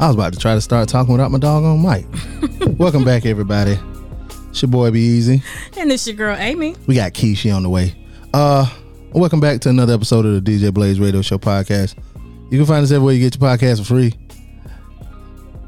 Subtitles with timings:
[0.00, 2.06] I was about to try to start talking without my dog on mic.
[2.78, 3.78] Welcome back, everybody.
[4.48, 5.42] It's your boy Be Easy.
[5.76, 6.74] And it's your girl Amy.
[6.86, 7.94] We got Keishi on the way.
[8.32, 8.66] Uh,
[9.12, 11.96] welcome back to another episode of the DJ Blaze Radio Show podcast.
[12.50, 14.14] You can find us everywhere you get your podcast for free.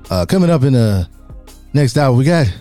[0.08, 1.06] Uh, coming up in the
[1.74, 2.46] next hour, we got.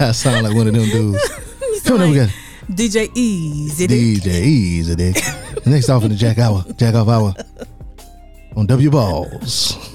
[0.00, 1.82] I sound like one of them dudes.
[1.84, 2.28] Coming up, we got
[2.70, 3.86] DJ Easy.
[3.86, 5.14] DJ Easy.
[5.64, 7.34] Next off in the Jack Hour, Jack Off Hour
[8.56, 9.76] on W Balls.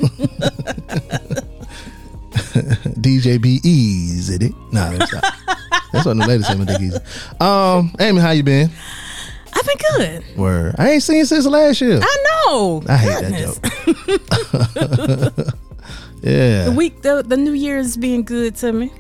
[3.02, 4.54] DJ B Easy Dick.
[4.72, 5.24] Nah, that's not.
[5.92, 6.58] That's what the lady said.
[6.60, 6.98] my Dick Easy.
[7.40, 8.70] Um, Amy, how you been?
[9.54, 10.38] I've been good.
[10.38, 10.76] Word.
[10.78, 12.00] I ain't seen you since last year.
[12.02, 12.84] I know.
[12.88, 13.58] I hate Goodness.
[13.60, 15.56] that joke.
[16.22, 16.66] yeah.
[16.66, 18.92] The week, the, the New Year's being good to me.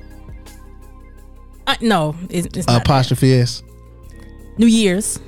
[1.68, 2.68] Uh, no, it's, it's.
[2.70, 3.64] Apostrophe S.
[4.58, 5.20] New Year's.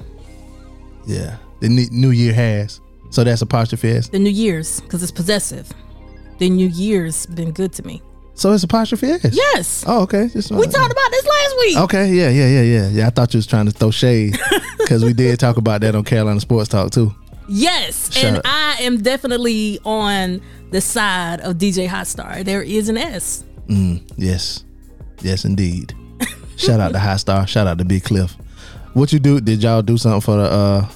[1.06, 1.38] Yeah.
[1.60, 2.80] The New Year has.
[3.10, 4.10] So that's apostrophe S.
[4.10, 5.72] The New Year's, because it's possessive.
[6.40, 8.02] The New Year's been good to me.
[8.34, 9.30] So it's apostrophe S.
[9.32, 9.84] Yes.
[9.88, 10.28] Oh, okay.
[10.28, 11.78] Just we talked about this last week.
[11.78, 12.90] Okay, yeah, yeah, yeah, yeah.
[12.90, 14.38] Yeah, I thought you was trying to throw shade
[14.78, 17.16] because we did talk about that on Carolina Sports Talk too.
[17.50, 18.14] Yes.
[18.14, 18.44] Shut and up.
[18.46, 22.44] I am definitely on the side of DJ Hotstar.
[22.44, 23.44] There is an S.
[24.18, 24.64] Yes,
[25.22, 25.94] yes, indeed.
[26.58, 27.48] Shout out to High Star.
[27.48, 28.36] Shout out to Big Cliff.
[28.94, 29.40] What you do?
[29.42, 30.88] Did y'all do something for the uh,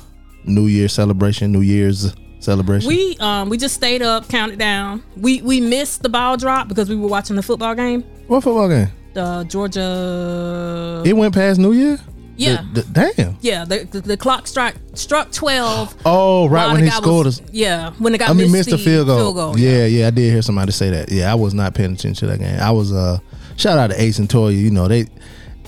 [0.46, 1.52] New Year celebration?
[1.52, 2.88] New Year's celebration?
[2.88, 5.04] We um we just stayed up, counted down.
[5.18, 8.04] We we missed the ball drop because we were watching the football game.
[8.28, 8.90] what football game?
[9.14, 12.00] The Georgia It went past New Year.
[12.38, 12.66] Yeah.
[12.74, 13.38] The- the- damn.
[13.42, 15.96] Yeah, the, the, the clock struck struck twelve.
[16.06, 17.48] Oh, right when he scored was, us.
[17.52, 19.58] Yeah, when the guy I mean, missed, the field goal.
[19.60, 19.80] yeah.
[19.80, 21.12] yeah, yeah, I did hear somebody say that.
[21.12, 22.60] Yeah, I was not paying attention to that game.
[22.60, 23.20] I was uh,
[23.58, 24.58] shout out to Ace and Toya.
[24.58, 25.06] You know they,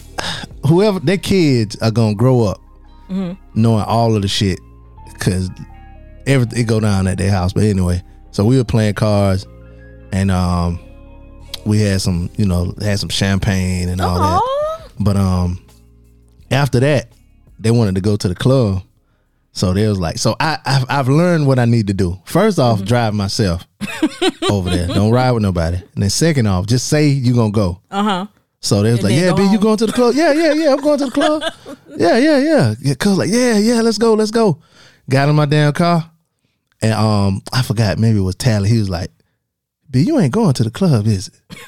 [0.67, 2.62] whoever their kids are gonna grow up
[3.13, 3.61] Mm-hmm.
[3.61, 4.59] knowing all of the shit
[5.13, 5.49] because
[6.25, 7.53] everything it go down at their house.
[7.53, 8.01] But anyway,
[8.31, 9.45] so we were playing cards,
[10.11, 10.79] and um,
[11.65, 14.89] we had some, you know, had some champagne and all that.
[14.99, 15.63] But um,
[16.51, 17.09] after that,
[17.59, 18.81] they wanted to go to the club.
[19.55, 22.19] So they was like, so I I've, I've learned what I need to do.
[22.25, 22.87] First off, Mm-hmm.
[22.87, 23.67] drive myself
[24.49, 24.87] over there.
[24.87, 25.77] Don't ride with nobody.
[25.77, 27.79] And then second off, just say you're gonna go.
[27.91, 28.25] Uh huh.
[28.63, 30.15] So they was And like, yeah, B, you going to the club?
[30.15, 30.71] Yeah, yeah, yeah.
[30.71, 31.43] I'm going to the club.
[31.97, 32.75] yeah, yeah, yeah.
[32.79, 33.81] Yeah, cuz like, yeah, yeah.
[33.81, 34.61] Let's go, let's go.
[35.09, 36.09] Got in my damn car,
[36.81, 37.99] and um, I forgot.
[37.99, 38.69] Maybe it was Tally.
[38.69, 39.11] He was like,
[39.91, 41.67] B, you ain't going to the club, is it?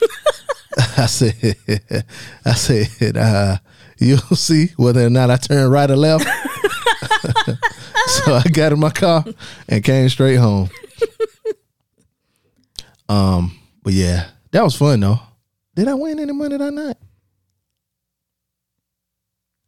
[0.98, 1.58] I said,
[2.46, 3.58] I said, uh,
[3.98, 6.24] you'll see whether or not I turn right or left.
[8.08, 9.26] so I got in my car
[9.68, 10.70] and came straight home.
[13.10, 15.20] Um, but yeah, that was fun though.
[15.76, 16.98] Did I win any money that night?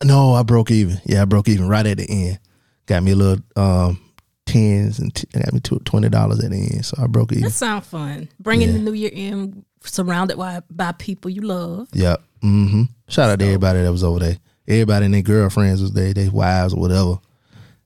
[0.03, 1.01] No, I broke even.
[1.06, 2.40] Yeah, I broke even right at the end.
[2.85, 4.00] Got me a little um
[4.45, 7.44] tens and t- got me two- twenty dollars at the end, so I broke even.
[7.44, 8.29] That sound fun.
[8.40, 8.73] Bringing Yeah.
[8.75, 11.90] the New Year in, surrounded by by people you love.
[11.94, 12.22] Yep.
[12.44, 12.84] Mm-hmm.
[13.09, 14.38] Shout out to everybody that was over there.
[14.68, 17.16] Everybody and their girlfriends was there, their wives or whatever.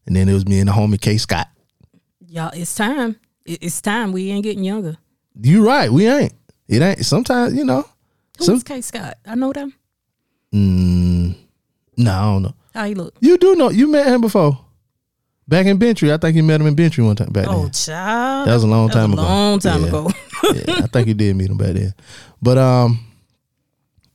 [0.06, 1.48] And then it was me and the homie K Scott.
[2.28, 3.16] Y'all, it's time.
[3.46, 4.12] It's time.
[4.12, 4.98] We ain't getting younger.
[5.42, 6.34] You right, we ain't.
[6.68, 7.06] It ain't.
[7.06, 7.86] Sometimes you know.
[8.41, 9.18] Who's Some, K Scott?
[9.25, 9.74] I know them.
[10.53, 11.35] mm,
[11.97, 12.56] no, I don't know.
[12.74, 13.16] How he look?
[13.19, 13.69] You do know.
[13.69, 14.57] You met him before.
[15.47, 17.66] Back in Bentry, I think you met him in Bentry one time back Oh, then.
[17.66, 18.47] Oh, child.
[18.47, 19.22] That was a long That was time a ago.
[19.24, 19.88] long time Yeah.
[19.88, 20.12] ago.
[20.44, 21.94] yeah, I think you did meet him back then.
[22.41, 23.06] But um,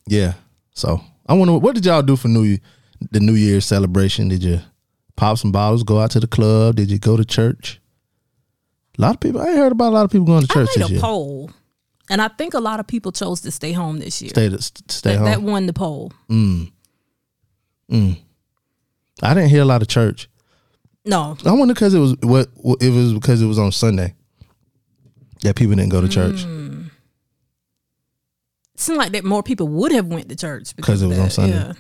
[0.06, 0.34] yeah.
[0.72, 2.58] So I wonder what did y'all do for New Year,
[3.10, 4.28] the New Year's celebration?
[4.28, 4.60] Did you
[5.16, 6.76] pop some bottles, go out to the club?
[6.76, 7.80] Did you go to church?
[8.98, 9.42] A lot of people.
[9.42, 10.92] I ain't heard about a lot of people going to I church made this a
[10.94, 11.00] year.
[11.02, 11.50] poll,
[12.10, 14.30] and I think a lot of people chose to stay home this year.
[14.30, 15.24] Stay to, stay that, home.
[15.26, 16.12] that won the poll.
[16.28, 16.70] mm.
[17.90, 18.18] Mm.
[19.22, 20.28] I didn't hear a lot of church.
[21.04, 22.48] No, I wonder because it was what
[22.80, 24.14] it was because it was on Sunday
[25.42, 26.86] that people didn't go to church Mm.
[28.74, 31.24] it seemed like that more people would have went to church because it was on
[31.26, 31.56] that, Sunday.
[31.56, 31.72] yeah.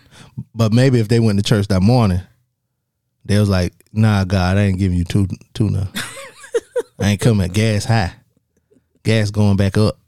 [0.54, 2.20] But maybe if they went to church that morning,
[3.24, 5.90] they was like, "Nah, God, I ain't giving you two tuna.
[7.00, 8.12] I ain't coming gas high.
[9.02, 9.98] Gas going back up.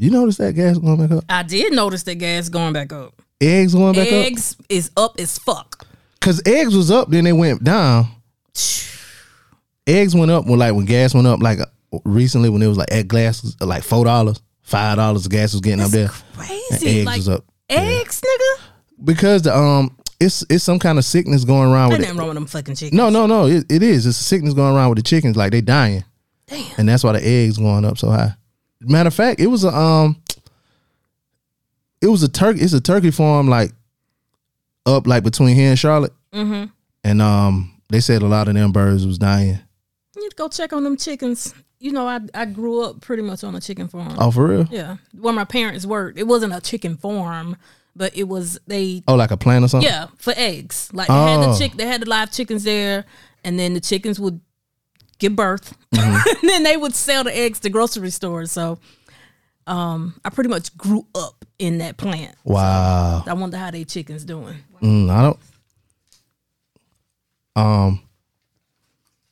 [0.00, 1.24] You notice that gas going back up?
[1.28, 3.12] I did notice that gas going back up.
[3.38, 5.86] Eggs going back up Eggs is up as fuck.
[6.18, 8.06] because eggs was up, then they went down.
[9.86, 11.58] Eggs went up when like when gas went up like
[12.04, 15.26] recently when it was like at glass was, like four dollars, five dollars.
[15.28, 17.00] Gas was getting up there Crazy.
[17.00, 17.44] eggs like was up.
[17.68, 18.62] eggs, nigga.
[19.04, 22.14] because the um it's it's some kind of sickness going around Ain't with it.
[22.14, 22.96] wrong with them fucking chickens.
[22.96, 23.46] No, no, no.
[23.46, 24.06] It, it is.
[24.06, 25.36] It's a sickness going around with the chickens.
[25.36, 26.04] Like they dying,
[26.46, 26.64] Damn.
[26.78, 28.34] and that's why the eggs going up so high.
[28.80, 30.16] Matter of fact, it was a um,
[32.00, 32.60] it was a turkey.
[32.60, 33.72] It's a turkey farm like
[34.86, 36.66] up like between here and Charlotte, Mm-hmm.
[37.04, 39.58] and um, they said a lot of them birds was dying.
[40.16, 41.54] You need to go check on them chickens.
[41.78, 44.16] You know, I I grew up pretty much on a chicken farm.
[44.18, 44.66] Oh, for real?
[44.70, 46.18] Yeah, where my parents worked.
[46.18, 47.56] It wasn't a chicken farm,
[47.96, 49.02] but it was they.
[49.08, 49.88] Oh, like a plant or something?
[49.90, 50.90] Yeah, for eggs.
[50.92, 51.52] Like they had Oh.
[51.52, 51.72] the chick.
[51.76, 53.04] They had the live chickens there,
[53.44, 54.40] and then the chickens would
[55.20, 56.28] give birth, Mm-hmm.
[56.42, 58.50] and then they would sell the eggs to grocery stores.
[58.52, 58.78] So,
[59.66, 62.34] um, I pretty much grew up in that plant.
[62.44, 63.22] Wow.
[63.26, 64.56] I wonder how they chickens doing.
[64.82, 65.38] Mm, I don't.
[67.56, 68.02] Um.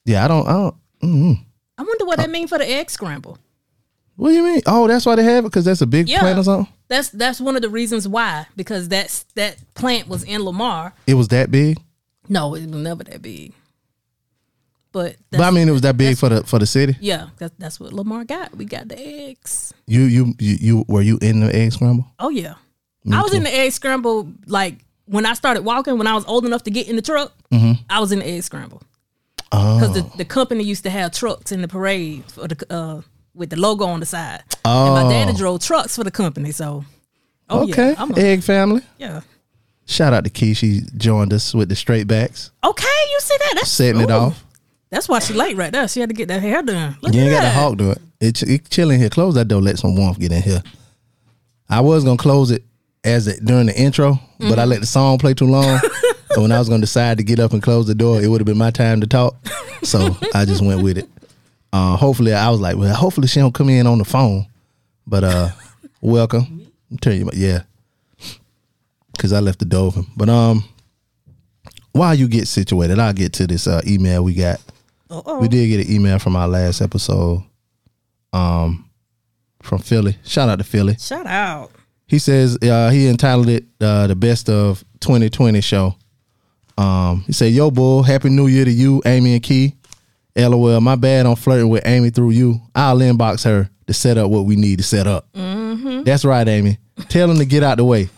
[0.05, 0.47] Yeah, I don't.
[0.49, 0.75] I don't.
[1.03, 1.39] Mm,
[1.79, 3.39] I wonder what that mean for the egg scramble.
[4.17, 4.63] what do you mean?
[4.67, 6.21] Oh, that's why they have it because that's a big Yeah.
[6.21, 6.73] plant or something.
[6.89, 10.95] That's that's one of the reasons why because that's that plant was in Lamar.
[11.07, 11.79] It was that big.
[12.29, 13.53] No, it was never that big.
[14.93, 16.97] But But I mean, it was that big for the for the city.
[17.01, 18.57] yeah, that's, that's what Lamar got.
[18.57, 19.73] We got the eggs.
[19.87, 22.07] You you you, you were you in the egg scramble?
[22.19, 22.55] Oh yeah,
[23.13, 25.99] I was in the egg scramble like when I started walking.
[25.99, 27.33] When I was old enough to get in the truck,
[27.91, 28.83] I was in the egg scramble
[29.51, 33.03] because the, the company used to have trucks in the parade for the uh,
[33.35, 34.43] with the logo on the side.
[34.65, 36.85] And my daddy drove trucks for the company, so
[37.51, 38.83] oh okay, yeah, I'm a, egg family.
[38.99, 39.21] yeah.
[39.87, 40.53] Shout out to Key.
[40.53, 43.53] She joined us with the straight backs, Okay, you see that?
[43.55, 44.13] That's setting it ooh.
[44.13, 44.45] off.
[44.91, 45.87] That's why she late right there.
[45.89, 46.97] She had to get that hair done.
[47.03, 47.99] Look You ain't got the hawk do it.
[48.21, 49.11] It, it chill in here.
[49.11, 49.61] Close that door.
[49.61, 50.63] Let some warmth get in here.
[51.69, 52.65] I was gonna close it
[53.05, 55.81] as it during the intro, but I let the song play too long.
[56.31, 58.41] and when I was gonna decide to get up and close the door, it would
[58.41, 59.37] have been my time to talk.
[59.83, 61.09] So I just went with it.
[61.73, 64.47] Uh, hopefully, I was like, well, hopefully she don't come in on the phone.
[65.07, 65.49] But uh,
[66.01, 66.67] welcome.
[66.91, 67.63] I'm telling you, about, yeah,
[69.13, 70.07] because I left the door open.
[70.17, 70.65] But um,
[71.93, 74.61] while you get situated, I'll get to this uh, email we got.
[75.11, 75.41] Uh-oh.
[75.41, 77.43] We did get an email from our last episode,
[78.33, 78.89] um,
[79.63, 80.17] from Philly.
[80.25, 80.97] Shout out to Philly.
[80.99, 81.71] Shout out.
[82.07, 85.95] He says uh, he entitled it uh, "The Best of 2020 Show."
[86.77, 89.75] Um, he said, "Yo, bull, happy New Year to you, Amy and Key."
[90.37, 92.61] LOL, my bad on flirting with Amy through you.
[92.75, 95.27] I'll inbox her to set up what we need to set up.
[95.33, 96.79] That's right, Amy.
[97.09, 98.09] Tell him to get out the way.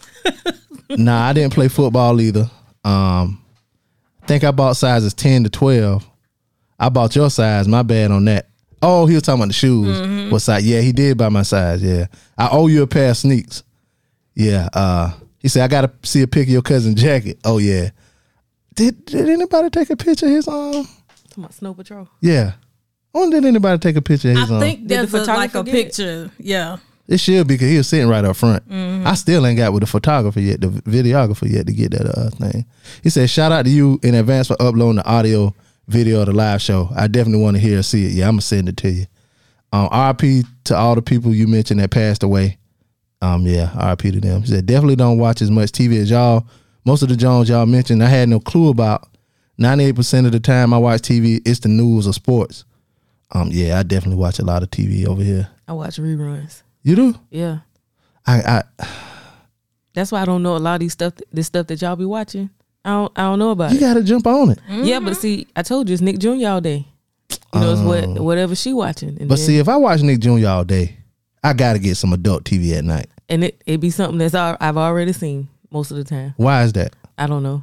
[0.90, 2.50] nah, I didn't play football either.
[2.84, 3.42] Um,
[4.26, 6.09] think I bought sizes 10 to 12.
[6.80, 7.68] I bought your size.
[7.68, 8.48] My bad on that.
[8.82, 10.32] Oh, he was talking about the shoes.
[10.32, 10.66] What size?
[10.66, 11.82] Yeah, he did buy my size.
[11.82, 12.06] Yeah.
[12.38, 13.62] I owe you a pair of sneaks.
[14.34, 14.70] Yeah.
[14.72, 17.38] Uh, he said, I got to see a pic of your cousin jacket.
[17.44, 17.90] Oh, yeah.
[18.74, 20.72] Did, did anybody take a picture of his um?
[20.72, 22.08] Talking about Snow Patrol.
[22.22, 22.52] Yeah.
[23.14, 24.60] I wonder did anybody take a picture of his I um?
[24.60, 25.84] think the there's a, like a get it?
[25.84, 26.30] picture.
[26.38, 26.78] Yeah.
[27.06, 28.62] It should be because he was sitting right up front.
[28.70, 32.30] I still ain't got with the photographer yet, the videographer yet to get that uh,
[32.30, 32.64] thing.
[33.02, 35.52] He said, "Shout out to you in advance for uploading the audio
[35.90, 36.88] video of the live show.
[36.94, 38.12] I definitely want to hear or see it.
[38.12, 39.06] Yeah, I'm gonna send it to you.
[39.72, 42.58] Um, RP to all the people you mentioned that passed away.
[43.22, 44.40] Um, yeah, RP to them.
[44.42, 46.46] He said, definitely don't watch as much TV as y'all.
[46.84, 49.06] Most of the Jones y'all mentioned, I had no clue about.
[49.60, 52.64] 98% of the time I watch TV, it's the news or sports.
[53.32, 55.50] Um, yeah, I definitely watch a lot of TV over here.
[55.68, 56.62] I watch reruns.
[56.82, 57.14] You do?
[57.30, 57.58] Yeah.
[58.26, 58.86] I, I
[59.92, 62.04] That's why I don't know a lot of these stuff this stuff that y'all be
[62.06, 62.50] watching.
[62.84, 63.80] I don't I don't know about You it.
[63.80, 64.58] You gotta jump on it.
[64.68, 66.46] Yeah, but see, I told you it's Nick Jr.
[66.48, 66.86] all day.
[67.54, 69.14] You know, it's what whatever she watching.
[69.14, 70.46] But then- see, if I watch Nick Jr.
[70.46, 70.96] all day,
[71.44, 73.06] I gotta get some adult TV at night.
[73.28, 76.34] and it it be something that's al- I've already seen most of the time.
[76.36, 76.94] Why is that?
[77.18, 77.62] I don't know.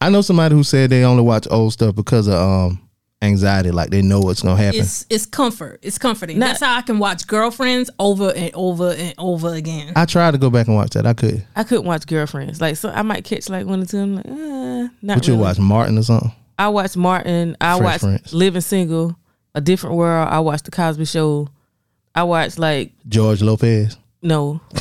[0.00, 2.80] I know somebody who said they only watch old stuff because of um
[3.24, 4.80] anxiety, like they know what's gonna happen.
[4.80, 5.80] It's it's comfort.
[5.82, 6.38] It's comforting.
[6.38, 9.92] Not- That's how I can watch girlfriends over and over and over again.
[9.96, 11.06] I tried to go back and watch that.
[11.06, 11.44] I could.
[11.56, 12.60] I couldn't watch girlfriends.
[12.60, 13.98] Like so I might catch like one or two.
[13.98, 16.32] I'm like, eh, not But you watch Martin or something?
[16.58, 17.56] I watch Martin.
[17.60, 18.32] I Fresh watch Prince.
[18.32, 19.16] Living Single,
[19.54, 20.28] A Different World.
[20.28, 21.48] I watch The Cosby Show.
[22.14, 23.96] I watch like George Lopez.
[24.22, 24.60] no,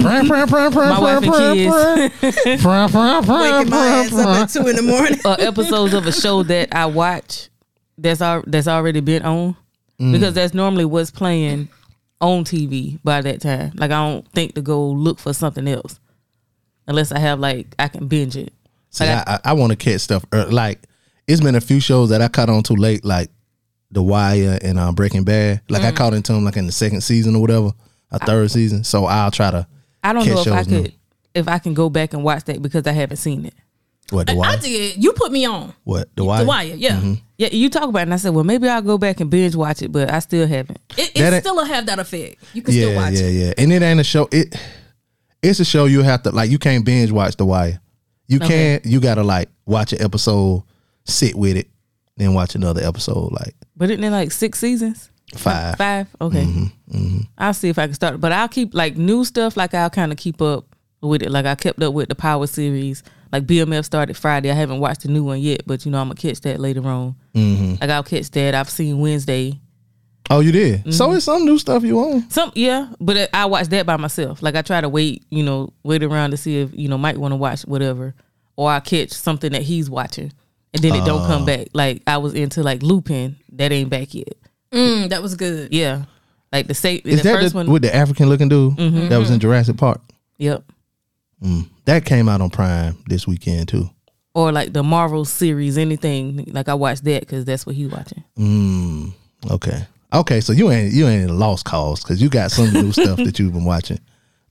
[0.00, 0.44] my my
[0.98, 2.64] wife and kids.
[3.42, 5.18] Waking my ass up at two in the morning.
[5.24, 7.48] uh, episodes of a show that I watch
[7.98, 9.56] that's al- that's already been on
[10.00, 10.12] Mm.
[10.12, 11.68] because that's normally what's playing
[12.20, 13.72] on TV by that time.
[13.76, 16.00] Like I don't think to go look for something else
[16.88, 18.52] unless I have like I can binge it.
[18.90, 20.24] See, Like, I, I, I want to catch stuff.
[20.32, 20.80] ear- Like
[21.28, 23.30] it's been a few shows that I caught on too late, like
[23.90, 25.60] The Wire and uh, Breaking Bad.
[25.68, 25.86] Like Mm.
[25.88, 27.72] I caught into them like in the second season or whatever,
[28.10, 28.84] a third season.
[28.84, 29.66] So I'll try to.
[30.02, 30.92] I don't Catch know if I could
[31.34, 33.54] if I can go back and watch that because I haven't seen it.
[34.10, 34.46] What the wire?
[34.50, 34.60] I wire?
[34.60, 35.02] did.
[35.02, 36.40] You put me on What the wire?
[36.42, 36.74] the wire.
[36.74, 37.14] Yeah, mm-hmm.
[37.38, 39.54] Yeah, you talk about it, and I said, well, maybe I'll go back and binge
[39.56, 40.78] watch it, but I still haven't.
[40.98, 42.42] it, it still have that effect.
[42.52, 43.32] You can still Yeah, watch yeah, it.
[43.32, 43.52] yeah.
[43.58, 44.28] And it ain't a show.
[44.30, 44.54] It
[45.42, 46.50] it's a show you have to like.
[46.50, 47.80] You can't binge watch the wire.
[48.28, 48.48] You Okay.
[48.48, 48.86] can't.
[48.86, 50.62] You gotta like watch an episode,
[51.04, 51.68] sit with it,
[52.16, 53.32] then watch another episode.
[53.32, 55.08] Like But isn't it like six seasons?
[55.34, 55.76] Five.
[55.78, 56.08] Five.
[56.20, 56.44] Okay.
[56.44, 57.18] Mm-hmm, mm-hmm.
[57.38, 58.20] I'll see if I can start.
[58.20, 59.56] But I'll keep like new stuff.
[59.56, 60.66] Like I'll kind of keep up
[61.00, 61.30] with it.
[61.30, 63.02] Like I kept up with the Power series.
[63.32, 64.50] Like BMF started Friday.
[64.50, 66.86] I haven't watched the new one yet, but you know I'm gonna catch that later
[66.86, 67.16] on.
[67.34, 68.54] Like I'll catch that.
[68.54, 69.58] I've seen Wednesday.
[70.30, 70.80] oh, you did.
[70.80, 70.90] Mm-hmm.
[70.92, 72.28] So it's some new stuff you own.
[72.30, 74.42] Some yeah, but I watch that by myself.
[74.42, 77.16] Like I try to wait, you know, wait around to see if you know Mike
[77.16, 78.14] want to watch whatever,
[78.56, 80.30] or I catch something that he's watching,
[80.74, 81.68] and then it don't come back.
[81.72, 84.34] Like I was into like Lupin, that ain't back yet.
[84.72, 85.72] Mm, that was good.
[85.72, 86.04] Yeah,
[86.52, 87.70] like the say Is the that first the, one.
[87.70, 89.08] with the African looking dude Mm-hmm.
[89.08, 90.00] that was in Jurassic Park?
[90.38, 90.64] yep.
[91.84, 93.90] That came out on Prime this weekend too.
[94.34, 96.44] or like the Marvel series, anything.
[96.52, 98.22] Like I watched that because that's what he watching.
[98.38, 99.12] Mm,
[99.50, 100.40] okay, okay.
[100.40, 103.16] So you ain't you ain't in a lost cause because you got some new stuff
[103.18, 103.98] that you've been watching.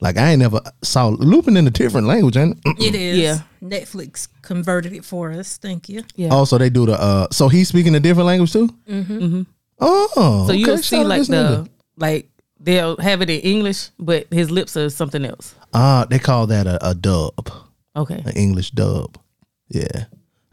[0.00, 2.36] Like I ain't never saw Lupin in a different language.
[2.36, 3.18] And It is.
[3.18, 3.38] Yeah.
[3.62, 5.56] Netflix converted it for us.
[5.58, 6.02] Thank you.
[6.16, 6.28] Yeah.
[6.30, 7.28] also they do the uh.
[7.30, 8.68] So he's speaking a different language too.
[8.88, 9.42] Mm-hmm.
[9.80, 11.68] Oh, so you'll okay, see like the nigga.
[11.96, 12.28] like
[12.60, 15.54] they'll have it in English, but his lips are something else.
[15.72, 17.50] Ah they call that a, a dub,
[17.96, 18.22] Okay.
[18.24, 19.18] an English dub.
[19.68, 20.04] Yeah.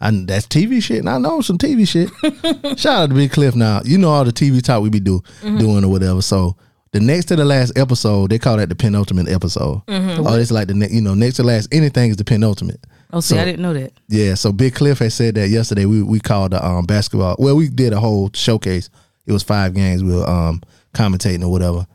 [0.02, 2.10] And that's TV shit, and I know some TV shit.
[2.80, 3.54] Shout out to Big Cliff.
[3.56, 6.22] Now you know all the TV talk we be do doing or whatever.
[6.22, 6.56] So
[6.92, 9.82] the next to the last episode, they call that the penultimate episode.
[9.90, 12.80] Oh, it's like the ne- you know next to last anything is the penultimate.
[13.12, 13.92] Oh, see, So- I didn't know that.
[14.08, 15.84] Yeah, so Big Cliff had said that yesterday.
[15.86, 17.36] We we called the um, basketball.
[17.38, 18.90] Well, we did a whole showcase.
[19.26, 20.02] It was five games.
[20.02, 20.62] We were um,
[20.94, 21.86] commentating or whatever.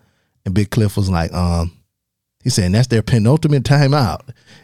[0.44, 1.72] And Big Cliff was like, um,
[2.44, 4.20] he saying that's their penultimate timeout,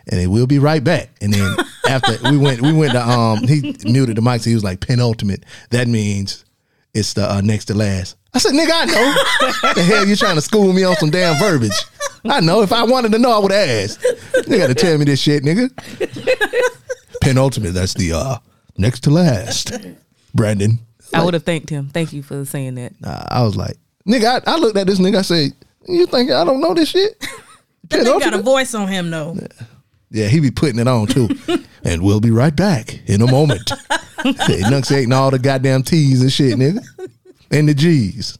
[0.08, 1.10] and they will be right back.
[1.20, 1.56] And then
[1.88, 4.42] after we went, we went to um, he muted the mic.
[4.42, 5.44] So he was like, penultimate.
[5.70, 6.44] That means
[6.94, 8.16] it's the uh, next to last.
[8.32, 9.72] I said, nigga, I know.
[9.74, 11.72] the hell you trying to school me on some damn verbiage?
[12.24, 12.62] I know.
[12.62, 14.04] If I wanted to know, I would have asked.
[14.46, 15.68] You got to tell me this shit, nigga
[17.20, 17.74] penultimate.
[17.74, 18.38] That's the uh
[18.76, 19.72] next to last.
[20.34, 20.78] Brandon.
[21.12, 21.88] I would have thanked him.
[21.88, 23.00] Thank you for saying that.
[23.00, 25.18] Nah, I was like, nigga, I, I looked at this nigga.
[25.18, 25.52] I said,
[25.88, 27.26] you think I don't know this shit?
[27.90, 29.36] That nigga got a voice on him though.
[30.10, 31.28] Yeah, he be putting it on too.
[31.84, 33.70] and we'll be right back in a moment.
[34.48, 36.80] Enunciating all the goddamn T's and shit, nigga.
[37.50, 38.38] And the G's.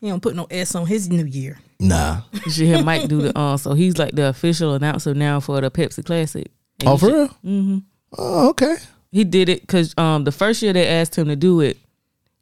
[0.00, 1.58] He don't put no S on his New Year.
[1.80, 2.22] Nah.
[2.44, 5.60] You should hear Mike do the uh so he's like the official announcer now for
[5.60, 6.50] the Pepsi Classic.
[6.80, 7.28] And Oh, for should- real?
[7.44, 7.78] Mm-hmm.
[8.18, 8.76] Oh, okay.
[9.12, 11.78] He did it because um the first year they asked him to do it,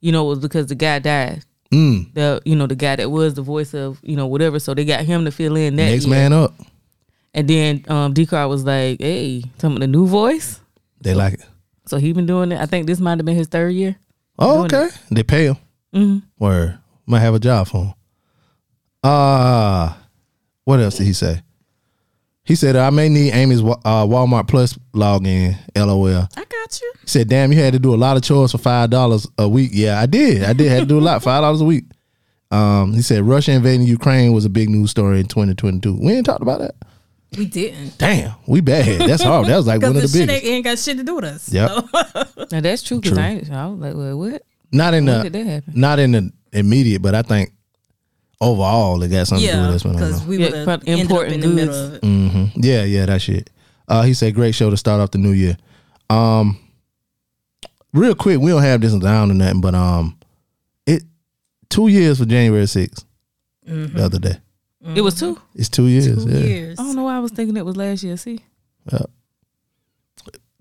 [0.01, 1.45] you know, was because the guy died.
[1.73, 2.15] Mm.
[2.15, 4.59] The you know the guy that was the voice of you know whatever.
[4.61, 6.15] So they got him to fill in that Next year.
[6.15, 6.55] man up.
[7.35, 10.61] And then um D Car was like, "Hey, tell me the new voice."
[11.01, 11.45] They like it.
[11.87, 12.61] So he been doing it.
[12.61, 13.97] I think this might have been his third year.
[14.39, 14.89] Oh, okay.
[15.11, 15.57] They pay him.
[15.95, 16.23] Mhm.
[16.39, 16.79] Word.
[17.07, 17.95] Might have a job for him.
[19.03, 19.93] Uh
[20.65, 21.43] what else did he say?
[22.45, 25.57] He said I may need Amy's uh, Walmart Plus login.
[25.77, 26.29] LOL.
[26.37, 26.93] I got you.
[27.03, 29.49] He said, "Damn, you had to do a lot of chores for five dollars a
[29.49, 30.43] week." Yeah, I did.
[30.45, 31.23] I did have to do a lot.
[31.23, 31.85] Five dollars a week.
[32.51, 35.99] Um, he said Russia invading Ukraine was a big news story in 2022.
[36.01, 36.75] We ain't talked about that.
[37.37, 37.99] We didn't.
[37.99, 39.01] Damn, we bad.
[39.09, 39.47] That's hard.
[39.49, 40.45] That was like one of the the shit biggest.
[40.45, 41.53] ain't, ain't got shit to do with us.
[41.53, 43.23] Yeah, So, Now that's true because True.
[43.23, 44.43] I, I was like, well, what?
[44.73, 45.73] Not in When did the that happen?
[45.75, 47.53] not in the immediate, but I think
[48.41, 49.97] overall it got something to do yeah, with this one.
[49.97, 50.29] I don't because know.
[50.29, 51.89] we Yeah, would have but ended up important in the middle goods.
[51.89, 52.05] of it.
[52.05, 53.51] hmm Yeah, yeah, that shit.
[53.89, 55.57] Uh, he said, "Great show to start off the new year."
[56.11, 56.59] Um,
[57.93, 60.19] real quick, we don't have this down or nothing, but um,
[60.87, 61.03] it
[61.69, 63.05] two years for January 6th
[63.65, 64.39] The other day,
[64.95, 65.41] It was two.
[65.55, 66.07] it's two years.
[66.09, 66.31] Mm-hmm.
[66.31, 66.79] Two yeah, years.
[66.79, 68.17] I don't know why I was thinking it was last year.
[68.17, 68.41] See,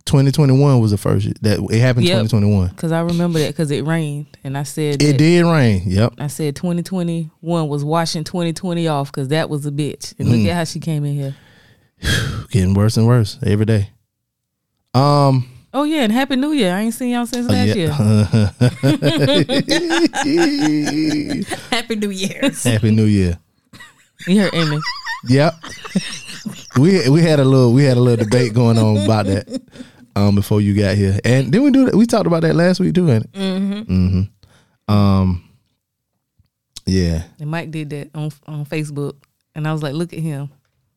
[0.06, 2.06] twenty twenty one was the first year that it happened.
[2.06, 2.16] Yep.
[2.16, 2.68] Twenty twenty one.
[2.70, 5.84] because I remember that because it rained, and I said It did rain.
[5.86, 6.14] Yep.
[6.20, 10.14] I said 2021 was washing 2020 off because that was a bitch.
[10.20, 10.48] And look Mm.
[10.48, 11.36] at how she came in here.
[12.52, 13.90] Getting worse and worse every day.
[14.96, 15.50] Um.
[15.74, 16.74] Oh yeah, and Happy New Year!
[16.74, 17.92] I ain't seen y'all since uh, last year.
[21.72, 22.52] Happy New Year!
[22.64, 23.38] Happy New Year.
[24.28, 24.80] You heard Amy?
[25.28, 25.54] Yep.
[26.78, 29.62] we we had a little we had a little debate going on about that
[30.16, 31.96] um before you got here, and then we do that.
[31.96, 33.32] We talked about that last week too, ain't it?
[33.34, 33.94] Mm-hmm.
[33.94, 34.94] Mm-hmm.
[34.94, 35.42] Um.
[36.86, 39.16] Yeah, And Mike did that on on Facebook,
[39.56, 40.50] and I was like, look at him.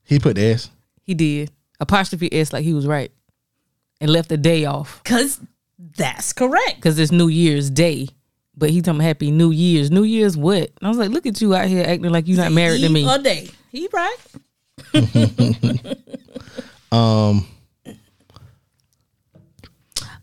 [0.04, 0.70] he put the S.
[1.02, 1.50] He did
[1.80, 3.10] apostrophe s like he was right,
[4.00, 5.40] and left the day off Because
[5.78, 6.76] that's correct.
[6.76, 8.08] because it's New Year's Day.
[8.56, 9.90] But he talking Happy New Year's.
[9.90, 10.58] New Year's what?
[10.58, 12.88] And I was like, look at you out here acting like you're not married to
[12.88, 13.08] me.
[13.08, 13.48] A day.
[13.70, 14.16] He right.
[16.90, 17.46] Um,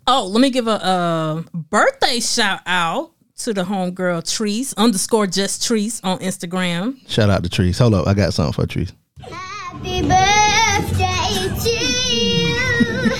[0.08, 5.63] Oh, let me give a, uh birthday shout out to the homegirl Trees underscore just
[5.65, 6.98] Trees on Instagram.
[7.10, 7.77] shout out to Trees.
[7.79, 8.94] Hold up, I got something for Trees.
[9.22, 11.70] Happy birthday to
[12.15, 13.14] you.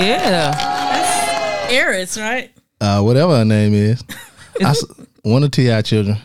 [0.00, 1.66] Yeah.
[1.70, 2.50] Heiress, right?
[2.80, 4.02] Uh, whatever her name is.
[4.60, 4.74] I
[5.22, 5.82] one of T.I.
[5.82, 6.16] children.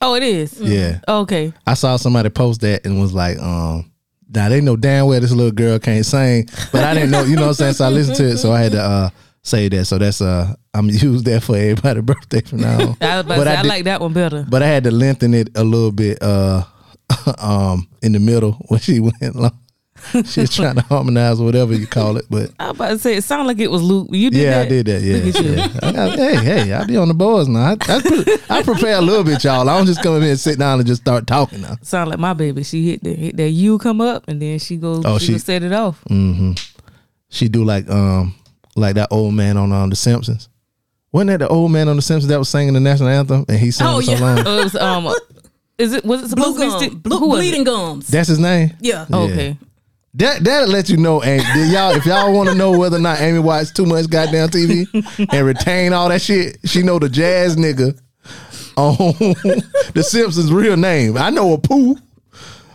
[0.00, 0.60] Oh, it is.
[0.60, 1.52] Yeah, Okay.
[1.66, 3.90] I saw somebody post that and was like, um,
[4.28, 7.36] now they know damn well this little girl can't sing, but I didn't know, you
[7.36, 7.74] know what I'm saying?
[7.74, 9.10] So I listened to it, so I had to uh
[9.42, 9.86] say that.
[9.86, 12.96] So that's uh I'm use that for everybody's birthday from now on.
[13.00, 14.44] I, But say, I I, did- like that one better.
[14.48, 16.64] But I had to lengthen it a little bit uh
[17.38, 19.58] um in the middle when she went long.
[20.26, 23.16] She was trying to harmonize whatever you call it, but I was about to say
[23.16, 24.08] it sounded like it was Luke.
[24.10, 24.42] You did that?
[24.42, 24.66] yeah, that.
[24.66, 25.02] I did that.
[25.02, 25.52] Yeah, Look at you.
[25.52, 26.04] yeah.
[26.04, 27.74] I hey, hey, I be on the boards now.
[27.74, 29.68] I, I, I prepare a little bit, y'all.
[29.68, 31.76] I don't just come in here and sit down and just start talking now.
[31.82, 32.62] Sound like my baby.
[32.64, 35.38] She hit the hit that U come up and then she goes Oh, she, she-
[35.38, 36.02] set it off.
[36.10, 36.52] Mm-hmm.
[37.28, 38.34] She do like um
[38.76, 40.48] like that old man on um, The Simpsons.
[41.12, 43.58] Wasn't that the old man on The Simpsons that was singing the national anthem and
[43.58, 44.20] he sang Oh, it so yeah.
[44.20, 44.38] long?
[44.46, 45.14] Oh, it was um
[45.78, 47.64] is it was it Blue supposed to be gum, sti- blue, who bleeding it?
[47.64, 48.06] gums.
[48.08, 48.72] That's his name.
[48.80, 49.06] yeah.
[49.10, 49.16] Yeah.
[49.16, 49.58] Okay.
[50.16, 53.20] That that'll let you know, and y'all if y'all want to know whether or not
[53.20, 54.86] Amy watch too much goddamn TV
[55.30, 57.98] and retain all that shit, she know the jazz nigga
[58.76, 58.96] on
[59.94, 61.16] the Simpsons' real name.
[61.18, 62.00] I know Apu.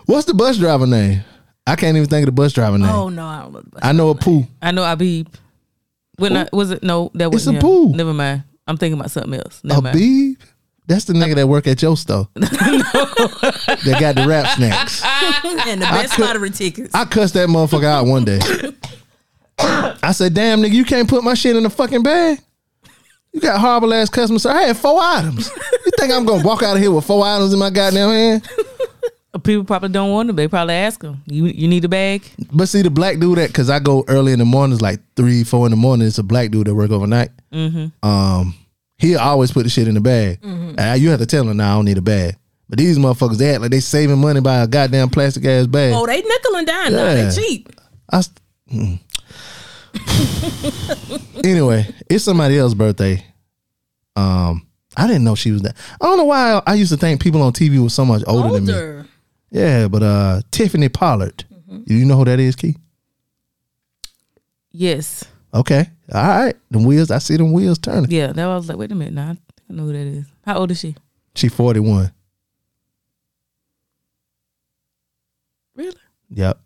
[0.05, 1.21] What's the bus driver name?
[1.65, 2.89] I can't even think of the bus driver name.
[2.89, 3.61] Oh no, I don't know.
[3.81, 4.47] I know Apu.
[4.61, 5.27] I know Abib.
[6.17, 7.61] When I, was it no that It's wasn't a him.
[7.61, 7.89] pool.
[7.95, 8.43] Never mind.
[8.67, 9.63] I'm thinking about something else.
[9.63, 10.37] Never mind.
[10.91, 10.95] Habib.
[10.95, 12.27] That's the nigga that work at your store.
[12.35, 15.01] that got the rap snacks.
[15.67, 16.93] and the best could- lottery tickets.
[16.93, 18.39] I cussed that motherfucker out one day.
[20.03, 22.39] I said, damn nigga, you can't put my shit in the fucking bag.
[23.33, 24.45] You got horrible ass customers.
[24.45, 25.49] I had four items.
[25.85, 28.49] You think I'm gonna walk out of here with four items in my goddamn hand?
[29.43, 30.35] People probably don't want them.
[30.35, 33.47] They probably ask them, "You you need a bag?" But see, the black dude that
[33.47, 36.05] because I go early in the mornings, like three, four in the morning.
[36.07, 37.29] It's a black dude that work overnight.
[37.53, 38.53] Um,
[39.01, 40.39] he always put the shit in the bag.
[40.43, 42.37] And you have to tell him, "Nah, I don't need a bag."
[42.69, 45.93] But these motherfuckers, they act like they saving money by a goddamn plastic ass bag.
[45.93, 47.11] oh, they nickel and dime now.
[47.11, 47.29] Yeah.
[47.29, 47.69] They cheap.
[48.09, 48.39] I st-
[48.71, 48.99] mm.
[51.43, 53.25] anyway, it's somebody else's birthday.
[54.15, 55.75] Um, I didn't know she was that.
[55.99, 58.23] I don't know why I, I used to think people on TV was so much
[58.27, 59.09] older, than me.
[59.49, 61.43] Yeah, but uh, Tiffany Pollard.
[61.85, 62.75] You know who that is, Key?
[64.71, 65.25] Yes.
[65.53, 66.55] Okay, all right.
[66.69, 68.11] The wheels, I see them wheels turning.
[68.11, 68.31] Yeah.
[68.33, 69.13] That was like, wait a minute.
[69.13, 70.25] Nah, I know who that is.
[70.45, 70.95] How old is she?
[71.35, 72.11] She forty one.
[75.75, 75.95] Really?
[76.31, 76.59] Yep.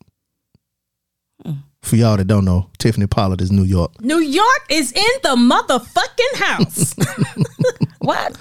[1.46, 1.52] Hmm.
[1.82, 4.02] For y'all that don't know, Tiffany Pollard is New York.
[4.02, 6.96] New York is in the motherfucking house.
[8.06, 8.38] What?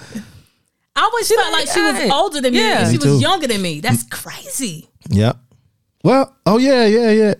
[0.95, 2.59] I always felt like she was older than me.
[2.59, 2.81] Yeah.
[2.81, 3.13] and Me she too.
[3.13, 3.79] was younger than me.
[3.81, 4.11] That's mm.
[4.11, 4.87] crazy.
[5.09, 5.37] Yep.
[6.03, 7.33] Well, oh yeah, yeah, yeah,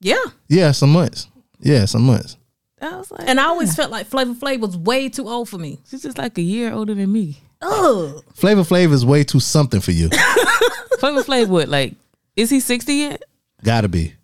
[0.00, 0.24] Yeah.
[0.48, 0.70] yeah.
[0.70, 1.26] Some months.
[1.58, 2.36] Yeah, some months.
[2.84, 5.58] I was like, And I always felt like Flavor Flav was way too old for
[5.58, 5.80] me.
[5.88, 7.38] she's just like a year older than me.
[7.62, 8.22] Ugh.
[8.34, 10.08] Flavor Flav is way too something for you.
[10.98, 11.68] Flavor Flav, what?
[11.68, 11.94] Like,
[12.36, 13.22] is he sixty yet?
[13.62, 14.14] Gotta be.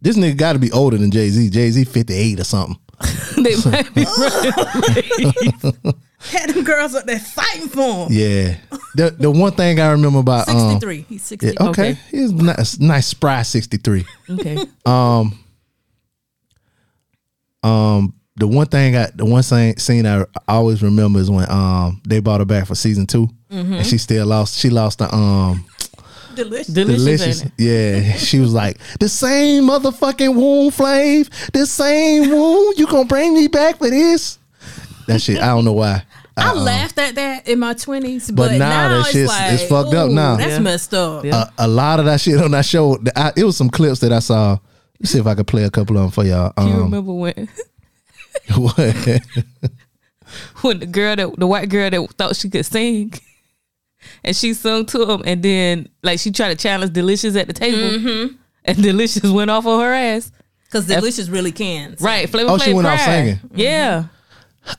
[0.00, 1.50] This nigga gotta be older than Jay Z.
[1.50, 2.76] Jay Z 58 or something.
[3.42, 4.04] they might be.
[6.30, 8.12] Had them girls up there fighting for him.
[8.12, 8.56] Yeah.
[8.94, 11.06] the the one thing I remember about um, 63.
[11.08, 11.56] He's 63.
[11.60, 11.90] yeah, okay.
[11.90, 12.00] Okay.
[12.10, 14.04] He's nice, nice spry 63.
[14.30, 14.58] Okay.
[14.84, 15.38] Um
[17.62, 22.20] the one thing I the one thing, scene I always remember is when um they
[22.20, 25.64] brought her back for season 2 and she still lost she lost the um
[26.34, 26.66] Delicious.
[26.68, 27.04] Delicious.
[27.40, 27.44] delicious.
[27.58, 31.28] Yeah, she was like, the same motherfucking wound, Flav.
[31.52, 32.78] The same wound.
[32.78, 34.38] You gonna bring me back for this?
[35.08, 35.36] That shit.
[35.42, 36.02] I don't know why.
[36.34, 39.52] I laughed at that in my 20s, but, But now now, that it's shit's- like,
[39.52, 40.36] it's fucked up ooh, now.
[40.36, 40.58] That's Yeah.
[40.60, 41.22] messed up.
[41.26, 41.50] Yeah.
[41.58, 42.98] A, a lot of that shit on that show.
[43.14, 44.56] I, it was some clips that I saw.
[45.02, 46.52] Let's see if I could play a couple of them for y'all.
[46.58, 47.48] You Um, remember when
[48.56, 48.76] what?
[50.62, 53.12] when the girl that the white girl that thought she could sing,
[54.24, 57.52] and she sung to him, and then like she tried to challenge Delicious at the
[57.52, 58.34] table, Mm-hmm.
[58.64, 60.30] and Delicious went off on her ass.
[60.64, 61.96] Because Delicious really can.
[62.00, 63.40] Right, Flavor Oh, she Flav went off singing.
[63.54, 64.04] Yeah,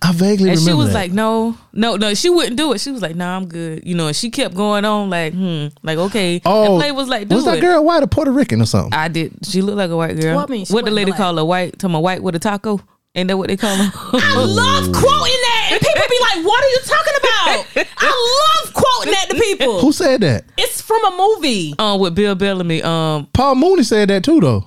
[0.01, 0.93] I vaguely and remember she was that.
[0.93, 2.79] like, "No, no, no." She wouldn't do it.
[2.79, 5.67] She was like, "Nah, I'm good." You know, and she kept going on like, "Hmm,"
[5.83, 6.41] like okay.
[6.45, 8.65] "Oh, and Flav was like, "Do was it." that girl white or Puerto Rican or
[8.65, 9.33] something?" I did.
[9.45, 10.37] She looked like a white girl.
[10.37, 11.17] Well, I mean, what the wasn't lady black.
[11.17, 11.79] call a white?
[11.79, 12.79] Talking about white with a taco.
[13.15, 13.91] Ain't that what they call them?
[14.13, 15.69] I love quoting that.
[15.73, 17.87] And people be like, what are you talking about?
[17.97, 19.79] I love quoting that to people.
[19.81, 20.45] Who said that?
[20.57, 21.75] it's from a movie.
[21.77, 22.81] Um, with Bill Bellamy.
[22.81, 24.65] Um, Paul Mooney said that too, though.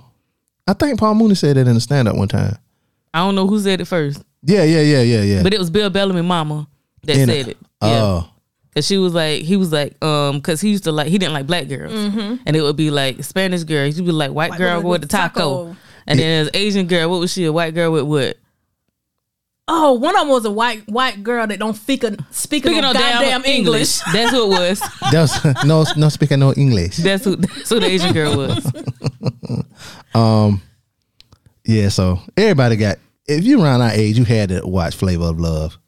[0.68, 2.56] I think Paul Mooney said that in the stand up one time.
[3.12, 5.42] I don't know who said it first, Yeah, yeah, yeah, yeah, yeah.
[5.42, 6.68] but it was Bill Bellamy mama
[7.02, 7.56] that In said it.
[7.82, 8.02] Yeah.
[8.02, 8.30] Oh,
[8.74, 11.32] Cause she was like, he was like, um, cause he used to like, he didn't
[11.32, 14.58] like black girls, and it would be like Spanish girl, he'd be like white, White
[14.58, 15.76] girl girl with with the taco, taco.
[16.06, 17.10] and then there's Asian girl.
[17.10, 17.44] What was she?
[17.46, 18.36] A white girl with what?
[19.68, 22.82] Oh, one of them was a white white girl that don't speak a speaking Speaking
[22.82, 23.98] no of goddamn English.
[24.12, 24.80] That's who it was.
[25.10, 26.98] that's no, no speaking no English.
[26.98, 27.36] That's who.
[27.36, 28.72] That's who the Asian girl was.
[30.14, 30.62] Um,
[31.64, 32.96] yeah, so everybody got.
[33.28, 35.78] If you around our age, you had to watch Flavor of Love.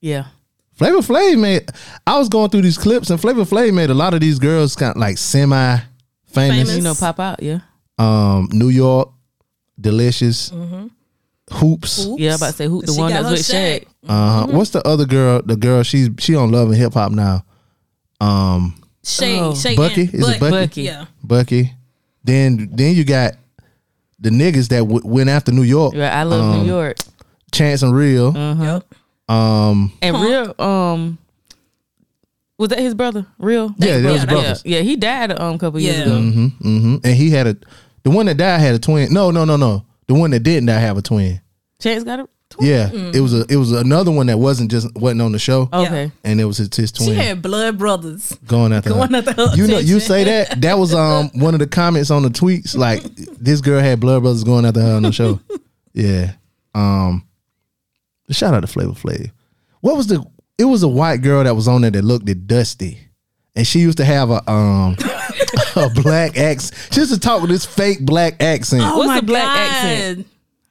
[0.00, 0.26] Yeah.
[0.74, 1.70] Flavor Flav made.
[2.06, 4.76] I was going through these clips, and Flavor Flav made a lot of these girls
[4.76, 5.76] kind of like semi
[6.26, 6.56] famous.
[6.56, 6.76] Famous.
[6.76, 7.42] You know, pop out.
[7.42, 7.60] Yeah.
[7.98, 9.10] Um, New York,
[9.78, 10.50] Delicious,
[11.52, 12.06] Hoops.
[12.16, 12.30] Yeah.
[12.30, 13.80] I'm about to say who the She one that's with Shaq.
[13.80, 13.86] Shaq.
[14.08, 14.46] Uh huh.
[14.56, 15.42] What's the other girl?
[15.44, 17.44] The girl she's she on Love and Hip Hop now.
[18.20, 19.54] Um, Shay, Oh.
[19.54, 20.02] Shay Bucky?
[20.02, 20.50] and- Is it Bucky?
[20.50, 20.82] Bucky.
[20.82, 21.06] Yeah.
[21.22, 21.72] Bucky.
[22.24, 23.32] Then then you got
[24.20, 25.94] the niggas that w- went after New York.
[25.94, 26.98] Yeah, I love Um, New York.
[27.52, 28.32] Chance and Real.
[28.36, 28.84] Yep.
[29.28, 30.54] Um, And real.
[30.58, 31.18] Um.
[32.58, 33.24] Was that his brother?
[33.38, 33.74] Real.
[33.78, 34.62] yeah, that was yeah, brothers.
[34.66, 34.76] Yeah.
[34.78, 34.82] Yeah.
[34.82, 36.02] He died um, a couple years Yeah.
[36.02, 36.16] ago.
[36.20, 37.56] hmm hmm And he had a
[38.02, 39.12] the one that died had a twin.
[39.12, 39.84] No, no, no, no.
[40.06, 41.40] The one that didn't die have a twin.
[41.80, 42.26] Chance got it.
[42.58, 45.68] Yeah, it was a it was another one that wasn't just wasn't on the show,
[45.72, 46.10] Okay.
[46.24, 48.36] and it was his, his She twin had blood brothers.
[48.46, 49.18] going after going her.
[49.18, 50.00] after her You know, you attention.
[50.00, 52.76] say that that was um one of the comments on the tweets.
[52.76, 55.38] Like this girl had blood brothers going after her on the show.
[55.92, 56.32] Yeah.
[56.74, 57.26] Um.
[58.30, 59.32] Shout out to Flavor Flav.
[59.80, 60.24] What was the?
[60.56, 62.98] It was a white girl that was on there that looked at Dusty,
[63.56, 64.96] and she used to have a um
[65.76, 66.88] a black accent.
[66.92, 68.82] She used to talk with this fake black accent.
[68.84, 69.56] Oh What's my the black God.
[69.74, 70.26] accent?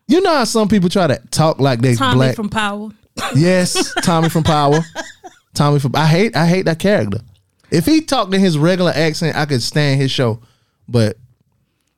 [0.09, 2.35] You know how some people try to talk like they Tommy black.
[2.35, 2.89] from Power.
[3.35, 4.79] yes, Tommy from Power.
[5.53, 5.95] Tommy from.
[5.95, 6.35] I hate.
[6.35, 7.19] I hate that character.
[7.71, 10.41] If he talked in his regular accent, I could stand his show,
[10.87, 11.17] but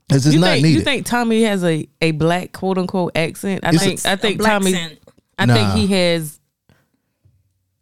[0.10, 0.80] it's just You not think needed.
[0.80, 3.64] you think Tommy has a, a black quote unquote accent?
[3.64, 5.00] I It's think I think Tommy accent.
[5.40, 5.54] I Nah.
[5.54, 6.38] think he has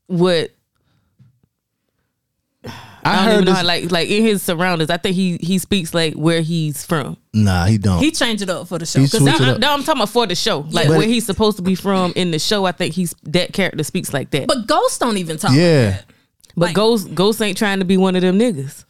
[0.08, 0.52] what
[3.04, 3.58] I, I, don't heard even know this.
[3.60, 4.90] how, like like in his surroundings.
[4.90, 7.18] I think he he speaks like where he's from.
[7.34, 8.00] nah, he don't.
[8.00, 9.00] He changed it up for the show.
[9.00, 9.60] Because switched that- it No, up.
[9.60, 12.14] no, I'm talking about for the show, like But- where he's supposed to be from
[12.16, 12.66] in the show.
[12.66, 14.48] I think he's that character speaks like that.
[14.48, 15.52] But, But Ghost don't even talk.
[15.54, 16.14] yeah, Like that.
[16.56, 18.84] like- Ghost Ghost ain't trying to be one of them niggas,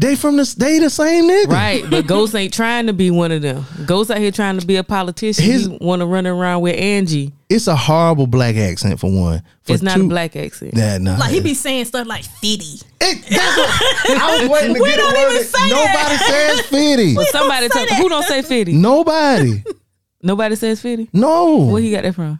[0.00, 0.54] they from the.
[0.56, 1.84] They the same nigga, right?
[1.90, 3.64] but Ghost ain't trying to be one of them.
[3.84, 5.44] Ghost out here trying to be a politician.
[5.44, 7.32] His- he want to run around with Angie.
[7.48, 9.42] It's a horrible black accent for one.
[9.62, 10.74] For It's not two, a black accent.
[10.74, 11.16] Nah, nah.
[11.16, 14.88] Like he be saying stuff like "fitty." It, that's what, I was waiting to We
[14.88, 16.56] get a don't word even that say nobody that.
[16.56, 17.14] says fitty.
[17.14, 18.72] But somebody say tell, who don't say fifty?
[18.74, 19.62] Nobody.
[20.22, 21.08] Nobody says fifty.
[21.12, 21.66] No.
[21.66, 22.38] Where he got that from?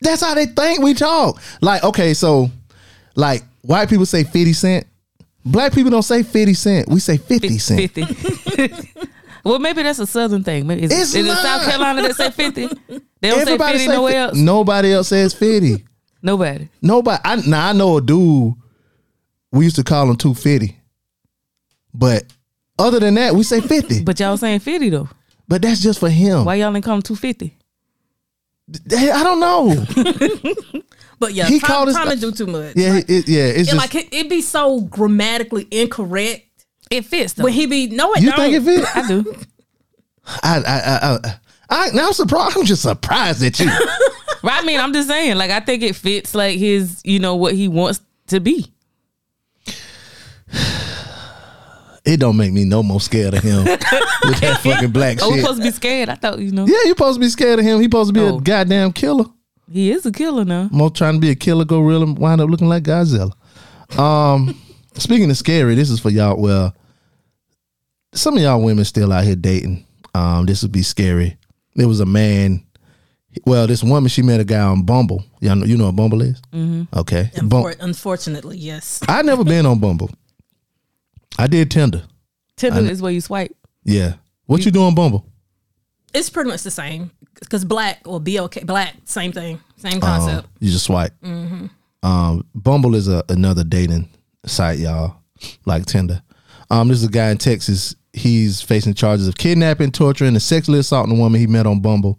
[0.00, 1.40] That's how they think we talk.
[1.60, 2.50] Like, okay, so
[3.14, 4.86] like white people say 50 cent.
[5.50, 6.88] Black people don't say 50 cent.
[6.88, 7.90] We say 50 cent.
[7.92, 8.92] Fifty.
[9.44, 10.66] well, maybe that's a southern thing.
[10.66, 11.36] Maybe is, It's is it.
[11.36, 12.66] South Carolina that say fifty?
[13.20, 14.36] They don't Everybody say fifty nowhere else.
[14.36, 15.84] Nobody else says 50.
[16.22, 16.68] Nobody.
[16.82, 17.20] Nobody.
[17.24, 18.54] I, now I know a dude.
[19.52, 20.76] We used to call him 250.
[21.92, 22.24] But
[22.78, 24.04] other than that, we say 50.
[24.04, 25.08] But y'all saying fifty though.
[25.48, 26.44] but that's just for him.
[26.44, 27.56] Why y'all ain't call him two fifty?
[28.92, 29.84] I don't know.
[31.20, 32.74] But yeah, He Tom, called us- Tommy do too much.
[32.76, 33.42] Yeah, it, it- yeah.
[33.44, 33.76] It's It just.
[33.76, 36.46] like it, it be so grammatically incorrect
[36.90, 37.44] It fits though.
[37.44, 38.38] when he be no it you don't.
[38.40, 38.96] think it fit?
[38.96, 39.34] I do.
[40.42, 41.36] I, I, I, I,
[41.68, 42.56] I, now I'm surprised.
[42.56, 43.70] I'm just surprised at you.
[44.42, 47.36] Right, I mean, I'm just saying, like, I think it fits like his, you know,
[47.36, 48.72] what he wants to be.
[52.06, 53.80] it don't make me no more scared of him with
[54.40, 55.42] that fucking black Oh, we shit.
[55.42, 56.08] supposed to be scared.
[56.08, 57.78] I thought, you know, Yeah, you supposed to be scared of him.
[57.78, 58.38] He supposed to be Oh.
[58.38, 59.26] a goddamn killer.
[59.70, 60.68] He is a killer now.
[60.72, 63.32] More trying to be a killer, go real and wind up looking like Godzilla.
[63.98, 64.60] Um,
[64.94, 66.40] speaking of scary, this is for y'all.
[66.40, 66.74] Well,
[68.14, 69.86] some of y'all women still out here dating.
[70.14, 71.36] Um, this would be scary.
[71.76, 72.64] There was a man.
[73.46, 75.24] Well, this woman she met a guy on Bumble.
[75.40, 76.40] Y'all know you know what Bumble is?
[76.52, 76.98] Mm-hmm.
[76.98, 79.00] Okay, Bum- Unfor- unfortunately, yes.
[79.06, 80.10] I never been on Bumble.
[81.38, 82.02] I did Tinder.
[82.56, 83.54] Tinder is where you swipe.
[83.84, 84.14] Yeah.
[84.46, 85.24] What you do on Bumble?
[86.12, 90.48] It's pretty much the same because black or okay, black, same thing, same Um, concept.
[90.60, 91.12] you just swipe.
[91.22, 91.66] Mm-hmm.
[92.02, 94.08] Um, Bumble is a, another dating
[94.46, 95.16] site, y'all,
[95.66, 96.22] like Tinder.
[96.70, 97.94] Um, this is a guy in Texas.
[98.12, 102.18] He's facing charges of kidnapping, torturing, and sexually assaulting a woman he met on Bumble.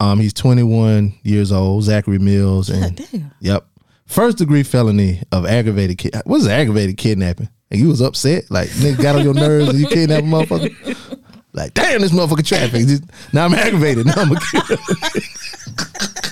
[0.00, 3.30] Um, he's 21 years old, Zachary Mills, and damn.
[3.40, 3.66] yep,
[4.06, 5.98] first degree felony of aggravated.
[5.98, 7.48] Ki- what is aggravated kidnapping?
[7.70, 11.18] And you was upset, like nigga got on your nerves, and you kidnapped a motherfucker.
[11.52, 12.86] Like, damn, this motherfucker traffic.
[13.32, 14.06] Now I'm aggravated.
[14.06, 14.78] Now I'm a kid.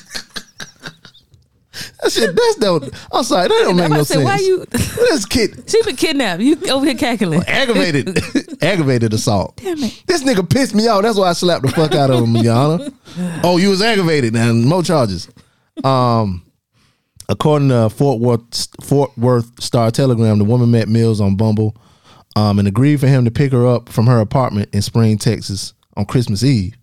[2.03, 2.85] That shit, that's don't.
[3.13, 4.25] I'm sorry, that don't make no about to say, sense.
[4.25, 4.65] why you?
[4.67, 6.43] This kid she been kidnapped.
[6.43, 7.43] You over here cackling.
[7.47, 8.19] aggravated,
[8.63, 9.57] aggravated assault.
[9.57, 10.03] Damn it.
[10.07, 11.03] This nigga pissed me off.
[11.03, 12.91] That's why I slapped the fuck out of him, Honor.
[13.43, 15.29] Oh, you was aggravated and more charges.
[15.83, 16.45] Um,
[17.29, 21.77] according to Fort Worth Fort Worth Star Telegram, the woman met Mills on Bumble,
[22.39, 25.75] um, and agreed for him to pick her up from her apartment in Spring, Texas,
[25.97, 26.77] on Christmas Eve.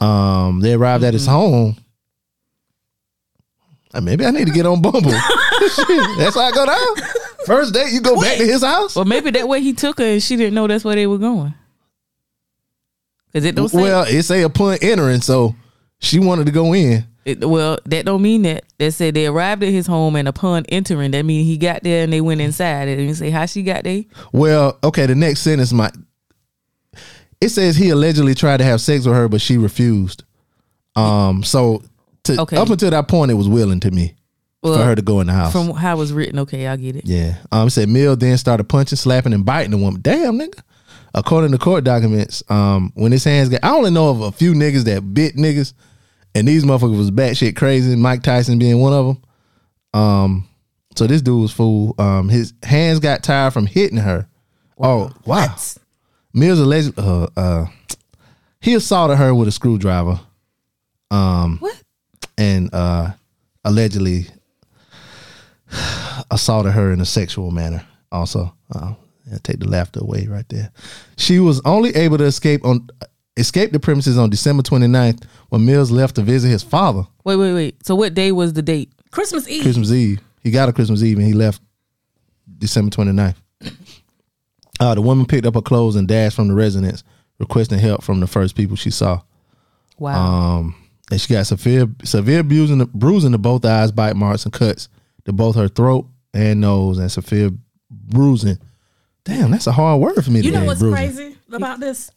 [0.00, 1.76] Um, they arrived at his home.
[3.94, 5.10] Uh, Maybe I need to get on Bumble.
[5.74, 7.08] Shit, that's how I go down.
[7.46, 8.96] First date, you go back to his house.
[8.96, 11.18] Well, maybe that way he took her and she didn't know that's where they were
[11.18, 11.54] going.
[13.32, 13.82] Cause it don't say.
[13.82, 15.54] Well, it say upon entering, so
[16.02, 17.06] she wanted to go in.
[17.24, 18.64] It, well, that don't mean that.
[18.78, 22.02] They said they arrived at his home and upon entering, that means he got there
[22.04, 22.88] and they went inside.
[22.88, 24.02] It didn't say how she got there.
[24.32, 25.92] Well, okay, the next sentence might
[27.40, 30.22] it says he allegedly tried to have sex with her, but she refused.
[30.94, 31.82] Um, so
[32.24, 32.56] to, Okay.
[32.56, 34.14] up until that point, it was willing to me
[34.62, 35.50] Well, for her to go in the house.
[35.52, 37.04] From how it was written, okay, I get it.
[37.04, 37.36] yeah.
[37.50, 40.00] Um, it said Mill then started punching, slapping, and biting the woman.
[40.00, 40.60] Damn, nigga.
[41.14, 44.52] According to court documents, um, when his hands got, I only know of a few
[44.54, 45.72] niggas that bit niggas,
[46.34, 47.94] and these motherfuckers was batshit crazy.
[47.96, 50.00] Mike Tyson being one of them.
[50.00, 50.48] Um,
[50.96, 51.94] so this dude was fool.
[51.98, 54.26] Um, his hands got tired from hitting her.
[54.78, 55.56] Oh wow.
[56.34, 57.66] Mills alleged uh, uh,
[58.60, 60.20] he assaulted her with a screwdriver.
[61.10, 61.82] Um, What?
[62.38, 63.12] And uh,
[63.64, 64.26] allegedly
[66.30, 67.86] assaulted her in a sexual manner.
[68.10, 68.94] Also, uh,
[69.30, 70.70] yeah, take the laughter away right there.
[71.16, 72.88] She was only able to escape on
[73.36, 77.06] escape the premises on December 29th when Mills left to visit his father.
[77.24, 77.86] Wait, wait, wait.
[77.86, 78.92] So what day was the date?
[79.10, 79.62] Christmas Eve.
[79.62, 80.20] Christmas Eve.
[80.42, 81.62] He got a Christmas Eve and he left
[82.58, 83.36] December 29th.
[84.80, 87.04] Uh, the woman picked up her clothes and dashed from the residence,
[87.38, 89.20] requesting help from the first people she saw.
[89.98, 90.58] Wow.
[90.58, 90.74] Um,
[91.10, 94.88] and she got severe severe bruising, bruising to both eyes, bite marks, and cuts
[95.24, 97.50] to both her throat and nose, and severe
[97.90, 98.58] bruising.
[99.24, 100.40] Damn, that's a hard word for me.
[100.40, 101.14] You to know what's bruising.
[101.14, 102.10] crazy about this?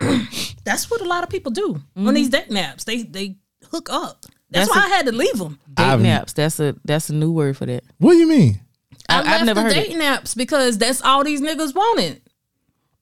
[0.64, 2.08] That's what a lot of people do Mm-hmm.
[2.08, 2.84] on these date naps.
[2.84, 3.36] They they
[3.70, 4.26] hook up.
[4.50, 5.58] That's, That's why a- I had to leave them.
[5.74, 6.32] date I've- naps.
[6.32, 7.84] That's a that's a new word for that.
[7.98, 8.60] What do you mean?
[9.08, 9.98] I, I've never the heard date it.
[9.98, 12.20] naps because that's all these niggas wanted.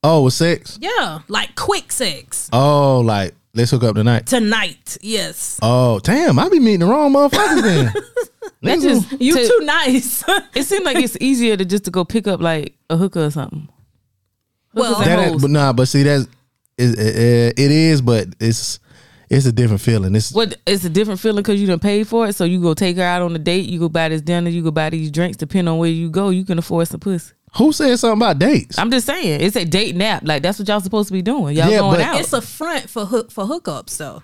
[0.05, 0.79] Oh, with sex?
[0.81, 4.27] Yeah, like quick sex Oh, like let's hook up tonight.
[4.27, 4.97] tonight.
[5.03, 6.39] Yes, Oh, damn!
[6.39, 7.93] I be meeting the wrong motherfuckers then.
[8.63, 10.25] That just you to- too nice.
[10.55, 13.31] It seems like it's easier to just to go pick up like a hooker or
[13.31, 13.69] something.
[14.75, 16.27] Well, Hookers and That but nah, but see that's
[16.79, 18.79] it, it, it is, but it's
[19.29, 20.15] it's a different feeling.
[20.15, 22.35] It's What it's a different feeling because you done paid for it.
[22.35, 23.67] So you go take her out on a date.
[23.69, 24.51] You go buy this dinner.
[24.51, 25.37] You go buy these drinks.
[25.37, 27.33] Depending on where you go, you can afford some pussy.
[27.57, 28.79] who said something about dates?
[28.79, 30.23] I'm just saying, it's a date nap.
[30.25, 31.57] Like that's what y'all supposed to be doing.
[31.57, 32.21] Y'all Yeah, going but- out.
[32.21, 34.23] it's a front for hook for hookups though.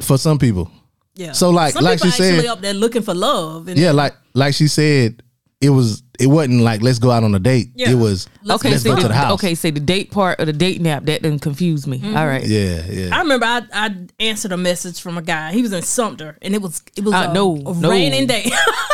[0.00, 0.70] For some people,
[1.14, 1.32] Yeah.
[1.32, 3.66] So, like- Some like she said- up there looking for love.
[3.68, 5.22] And yeah, like like she said,
[5.60, 7.68] it was it wasn't like let's go out on a date.
[7.74, 7.90] Yeah.
[7.90, 9.32] It was Let's okay, let's see go the, to the house.
[9.34, 11.98] okay, say the date part or the date nap that didn't confuse me.
[11.98, 12.16] Mm-hmm.
[12.16, 13.16] All right, yeah, yeah.
[13.16, 15.52] I remember I, I answered a message from a guy.
[15.52, 17.90] He was in Sumter, and it was it was Uh, a, no, a no.
[17.90, 18.50] raining day.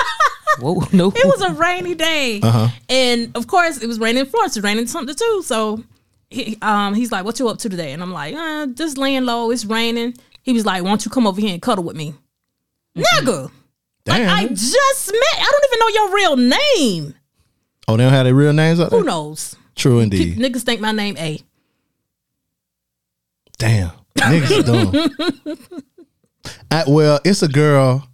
[0.60, 2.68] whoa, no, it was a rainy day, Uh-huh.
[2.88, 4.56] and of course it was raining in Florence.
[4.56, 5.42] It was raining in Sumter too.
[5.44, 5.82] So
[6.30, 9.24] he like, he's like, "What you up to today?" And I'm like, uh, "Just laying
[9.24, 9.50] low.
[9.50, 12.14] It's raining." He was like, "Why don't you come over here and cuddle with me,
[12.96, 13.50] nigga?"
[14.04, 14.28] Damn.
[14.28, 15.38] I just met.
[15.38, 17.14] I don't even know your real name.
[17.88, 19.00] oh, they don't have their real names up there.
[19.00, 19.56] Who knows?
[19.74, 20.38] True indeed.
[20.38, 21.40] Niggas think my name A.
[23.58, 25.54] Damn, niggas are dumb.
[26.70, 28.08] I, well, it's a girl.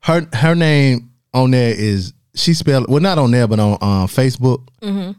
[0.00, 4.06] Her her name on there is she spelled well not on there but on um,
[4.06, 4.66] Facebook.
[4.80, 5.12] Mm-hmm.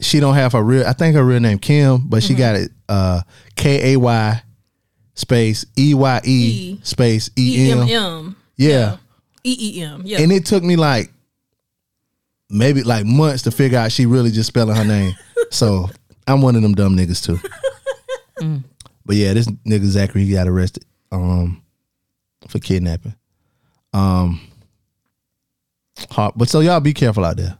[0.00, 0.84] She don't have her real.
[0.86, 3.22] I think her real name Kim, but she got it uh,
[3.54, 4.42] K A Y
[5.14, 7.88] space E Y E space E M M.
[7.88, 8.36] M.
[8.56, 8.96] Yeah,
[9.44, 10.02] E E M.
[10.04, 10.20] Yeah.
[10.20, 11.12] and it took me like
[12.50, 15.14] maybe like months to figure out she really just spelling her name.
[15.50, 15.88] so
[16.26, 17.38] I'm one of them dumb niggas too.
[19.06, 21.62] But yeah, this nigga Zachary he got arrested um
[22.48, 23.14] for kidnapping.
[23.92, 24.40] Um
[26.10, 27.56] hard, but so y'all be careful out there.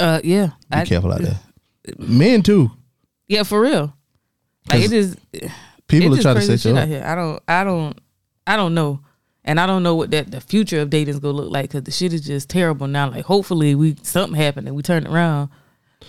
[0.00, 1.38] uh, yeah, Be I- careful out there.
[1.98, 2.70] Men too.
[3.28, 3.94] Yeah, for real.
[4.70, 5.16] Like it is.
[5.86, 6.88] People it are trying to set you up.
[6.88, 7.04] here.
[7.04, 7.42] I don't.
[7.46, 7.98] I don't.
[8.46, 9.00] I don't know.
[9.44, 11.82] And I don't know what that the future of dating is gonna look like because
[11.82, 13.10] the shit is just terrible now.
[13.10, 15.50] Like hopefully we something happened and we turn it around.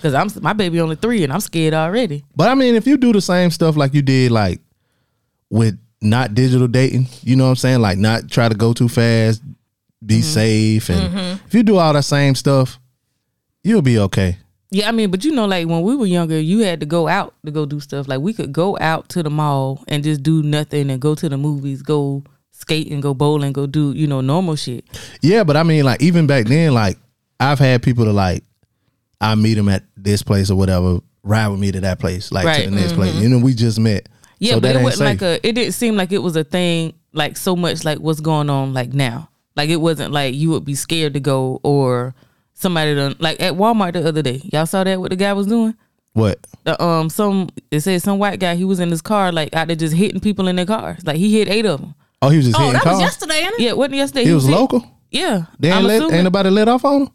[0.01, 2.23] Cause I'm my baby only three and I'm scared already.
[2.35, 4.59] But I mean, if you do the same stuff like you did, like
[5.49, 7.81] with not digital dating, you know what I'm saying?
[7.81, 9.41] Like not try to go too fast,
[10.05, 10.23] be mm-hmm.
[10.23, 11.45] safe, and mm-hmm.
[11.47, 12.79] if you do all that same stuff,
[13.63, 14.37] you'll be okay.
[14.71, 17.07] Yeah, I mean, but you know, like when we were younger, you had to go
[17.07, 18.07] out to go do stuff.
[18.07, 21.29] Like we could go out to the mall and just do nothing and go to
[21.29, 22.23] the movies, go
[22.57, 24.85] skate and go bowling, go do you know normal shit.
[25.21, 26.97] Yeah, but I mean, like even back then, like
[27.39, 28.43] I've had people to like
[29.21, 32.45] I meet them at this place or whatever, ride with me to that place, like
[32.45, 32.63] Right.
[32.65, 33.13] to the next place.
[33.15, 34.07] You know, we just met.
[34.39, 35.47] Yeah, so but it wasn't like a.
[35.47, 38.73] It didn't seem like it was a thing like so much like what's going on
[38.73, 39.29] like now.
[39.55, 42.13] Like it wasn't like you would be scared to go or
[42.53, 44.41] somebody done like at Walmart the other day.
[44.51, 45.75] Y'all saw that what the guy was doing.
[46.13, 46.45] what?
[46.65, 49.67] The, um, some it said some white guy he was in his car like out
[49.67, 51.05] there just hitting people in their cars.
[51.05, 51.95] Like he hit eight of them.
[52.25, 52.93] Oh, he was just Oh, hitting that cars.
[52.95, 53.59] was yesterday, ain't it?
[53.61, 54.25] Yeah, wasn't yesterday?
[54.25, 54.83] He was hit- local.
[55.11, 57.09] Yeah, They ain't, I'm let, assuming- ain't nobody let off on him.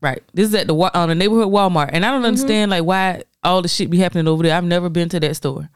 [0.00, 0.22] Right.
[0.34, 2.16] This is at the wa- on the neighborhood Walmart, and I Mm-hmm.
[2.16, 4.54] don't understand like why all the shit be happening over there.
[4.56, 5.68] I've never been to that store,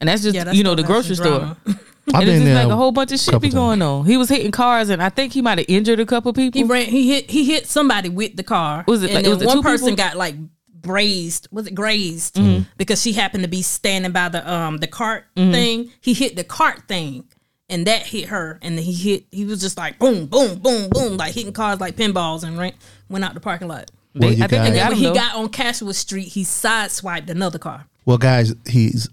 [0.00, 1.56] and that's just Yeah, that's you know the that's grocery some store.
[2.12, 2.54] I've And it's been just there.
[2.64, 4.04] like a whole bunch of shit couple be going on.
[4.06, 6.58] He was hitting cars, and I think he might have injured a couple people.
[6.58, 6.86] He ran.
[6.86, 7.30] He hit.
[7.30, 8.84] He hit somebody with the car.
[8.88, 10.04] Was it And like- then was it one two person people?
[10.04, 10.34] got like
[10.80, 11.46] grazed.
[11.52, 12.34] Was it grazed?
[12.36, 12.62] Mm-hmm.
[12.76, 15.52] Because she happened to be standing by the um the cart Mm-hmm.
[15.52, 15.90] thing.
[16.00, 17.24] He hit the cart thing,
[17.72, 18.58] and that hit her.
[18.62, 19.24] And he hit.
[19.32, 22.72] He was just like boom, boom, boom, boom, like hitting cars like pinballs, and ran,
[23.08, 23.90] went out the parking lot.
[24.14, 25.14] Well, you I think guys- they And then when he though.
[25.14, 27.86] got on Cashwood Street, he sideswiped another car.
[28.04, 29.08] Well, guys, he's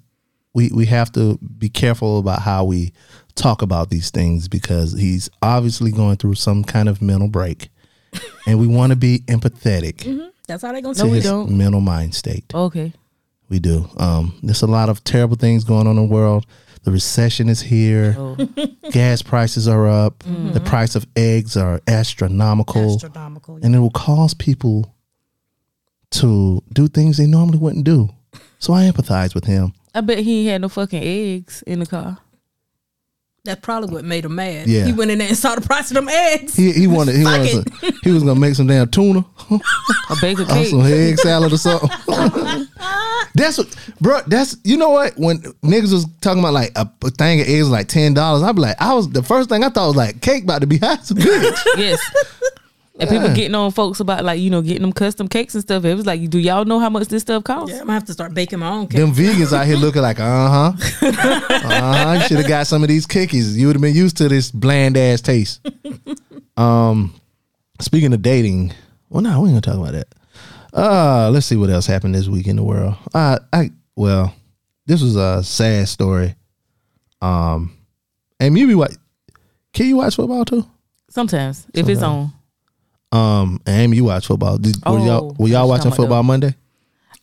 [0.54, 2.92] we we have to be careful about how we
[3.36, 7.70] talk about these things because he's obviously going through some kind of mental break,
[8.48, 11.52] and we want to be empathetic That's how they're gonna to No, we his don't.
[11.58, 12.46] mental mind state.
[12.54, 12.92] okay.
[13.48, 13.90] We do.
[13.98, 16.46] Um, there's a lot of terrible things going on in the world.
[16.84, 18.16] The recession is here.
[18.18, 18.36] Oh.
[18.92, 20.20] Gas prices are up.
[20.20, 20.52] Mm-hmm.
[20.54, 23.60] The price of eggs are astronomical, astronomical.
[23.62, 24.96] and it will cause people
[26.12, 28.10] to do things they normally wouldn't do.
[28.60, 29.74] So I empathize with him.
[29.94, 32.18] I bet he had no fucking eggs in the car.
[33.50, 34.68] That's probably what made him mad.
[34.68, 34.86] Yeah.
[34.86, 36.56] He went in there and saw the price of them eggs.
[36.56, 40.16] He he wanted he Fuck wanted some, he was gonna make some damn tuna A
[40.22, 40.68] bake a or cake.
[40.68, 41.90] some egg salad or something.
[43.34, 44.20] that's what, bro.
[44.28, 47.70] That's you know what when niggas was talking about like a, a thing of eggs
[47.70, 48.44] like ten dollars.
[48.44, 50.68] I'd be like, I was the first thing I thought was like cake about to
[50.68, 51.66] be hot as a bitch.
[51.78, 52.00] Yes.
[53.00, 55.86] And people getting on folks about like you know getting them custom cakes and stuff.
[55.86, 57.72] It was like, do y'all know how much this stuff costs?
[57.72, 59.00] Yeah, I'm gonna have to start baking my own cake.
[59.00, 62.18] Them vegans out here looking like, uh huh, uh huh.
[62.20, 63.58] You should have got some of these cookies.
[63.58, 65.66] You would have been used to this bland ass taste.
[66.58, 67.14] Um,
[67.80, 68.74] speaking of dating,
[69.08, 70.14] well, no, we ain't gonna talk about that.
[70.74, 72.96] Uh, let's see what else happened this week in the world.
[73.14, 74.36] Uh, I well,
[74.86, 76.36] this was a sad story.
[77.22, 77.78] Um,
[78.42, 78.96] and you be what?
[79.74, 80.66] Can you watch football too?
[81.10, 82.34] Sometimes if it's on,
[83.12, 84.58] Um, and Amy, you watch football.
[84.58, 86.24] Did, were Oh, y'all were y'all watching football.
[86.24, 86.56] Monday?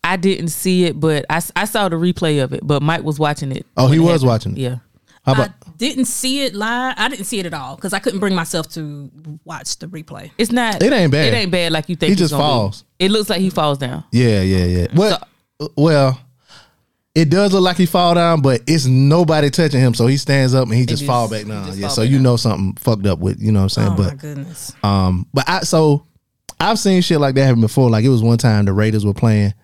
[0.02, 2.60] I didn't see it, but I, I saw the replay of it.
[2.64, 3.66] But Mike was watching it.
[3.76, 4.28] Oh, he it was happened.
[4.28, 4.58] watching it.
[4.58, 4.76] Yeah.
[5.24, 5.50] How about?
[5.66, 6.94] I didn't see it live.
[6.96, 9.10] I didn't see it at all because I couldn't bring myself to
[9.44, 10.30] watch the replay.
[10.38, 10.80] It's not.
[10.80, 11.32] It ain't bad.
[11.32, 12.10] It ain't bad like you think.
[12.10, 12.46] He just gonna be.
[12.46, 12.84] falls.
[13.00, 14.04] It looks like he falls down.
[14.12, 14.86] Yeah, yeah, yeah.
[14.94, 15.20] Well,
[15.76, 16.20] well,
[17.16, 20.54] it does look like he fall down, but it's nobody touching him, so he stands
[20.54, 21.76] up and he just just- fall back down.
[21.76, 22.22] Yeah, so you down.
[22.22, 23.88] know something fucked up with you know what I'm saying.
[23.88, 24.72] Oh my but goodness!
[24.84, 26.04] um, but I so
[26.60, 27.90] I've seen shit like that happen before.
[27.90, 29.54] Like it was one time the Raiders were playing.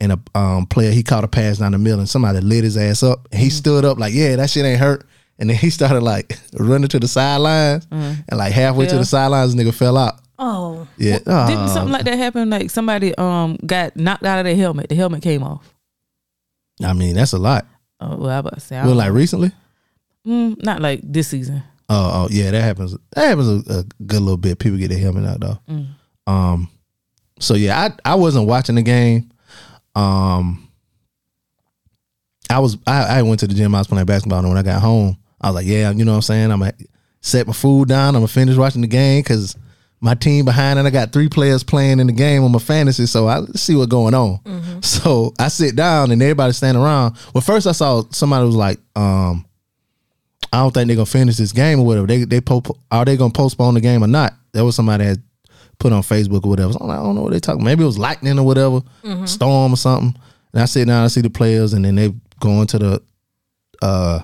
[0.00, 2.76] And a um, player, he caught a pass down the middle, and somebody lit his
[2.76, 3.28] ass up.
[3.30, 3.52] And he Mm-hmm.
[3.56, 5.06] stood up like, "Yeah, that shit ain't hurt."
[5.38, 8.98] And then he started like running to the sidelines, and like halfway to Mm-hmm.
[9.00, 10.18] The sidelines, nigga fell out.
[10.38, 11.66] Oh, Yeah, Didn't Ah.
[11.72, 12.50] something like that happen?
[12.50, 14.88] Like somebody um got knocked out of their helmet.
[14.88, 15.72] The helmet came off.
[16.82, 17.66] I mean, that's a lot.
[18.00, 18.76] Oh well, I about to say.
[18.76, 19.52] I Well, like recently.
[20.26, 21.62] Mm, not like this season.
[21.88, 22.96] Oh, oh yeah, that happens.
[23.14, 24.58] That happens a, a good little bit.
[24.58, 25.58] People get their helmet out though.
[25.68, 25.86] Mm.
[26.26, 26.68] Um,
[27.38, 29.30] so yeah, I I wasn't watching the game.
[29.94, 30.68] Um,
[32.50, 33.74] I was I, I went to the gym.
[33.74, 36.12] I was playing basketball, and when I got home, I was like, yeah, you know
[36.12, 36.50] what I'm saying.
[36.50, 36.72] I'm gonna
[37.20, 38.14] set my food down.
[38.14, 39.56] I'm gonna finish watching the game because
[40.04, 43.06] my team behind, and I got three players playing in the game on my fantasy.
[43.06, 44.38] So I see what's going on.
[44.82, 47.16] So I sit down, and everybody standing around.
[47.32, 49.46] Well, first I saw somebody was like, um.
[50.52, 52.06] I don't think they're gonna finish this game or whatever.
[52.06, 52.62] They they po-
[52.92, 54.34] are they gonna postpone the game or not?
[54.52, 55.20] That was somebody had
[55.80, 56.72] put on Facebook or whatever.
[56.74, 57.64] So like, I don't know what they talking.
[57.64, 58.80] Maybe it was lightning or whatever,
[59.26, 60.14] storm or something.
[60.52, 63.02] And I sit down, I see the players, and then they go into the
[63.82, 64.20] uh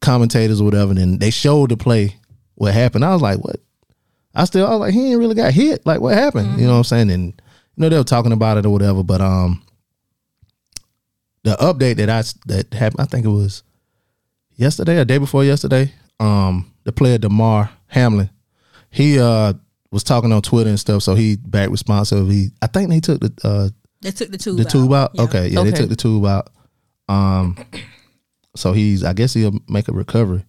[0.00, 0.90] commentators or whatever.
[0.90, 2.16] And then they showed the play
[2.56, 3.04] what happened.
[3.06, 3.56] I was like, what?
[4.34, 5.84] I still I was like, he ain't really got hit.
[5.86, 6.58] Like what happened?
[6.58, 7.10] You know what I'm saying?
[7.10, 9.02] And you know they were talking about it or whatever.
[9.02, 9.62] But um,
[11.42, 13.62] the update that I that happened, I think it was
[14.56, 18.30] yesterday or day before yesterday, um, the player Damar Hamlin,
[18.90, 19.54] he uh
[19.90, 22.28] was talking on Twitter and stuff, so he back responsive.
[22.28, 23.68] He I think they took the uh
[24.00, 24.56] they took the tube.
[24.58, 25.12] the tube out.
[25.14, 25.22] Yeah.
[25.22, 26.50] Okay, yeah, they took the tube out.
[27.08, 27.56] Um
[28.56, 30.44] so he's I guess he'll make a recovery.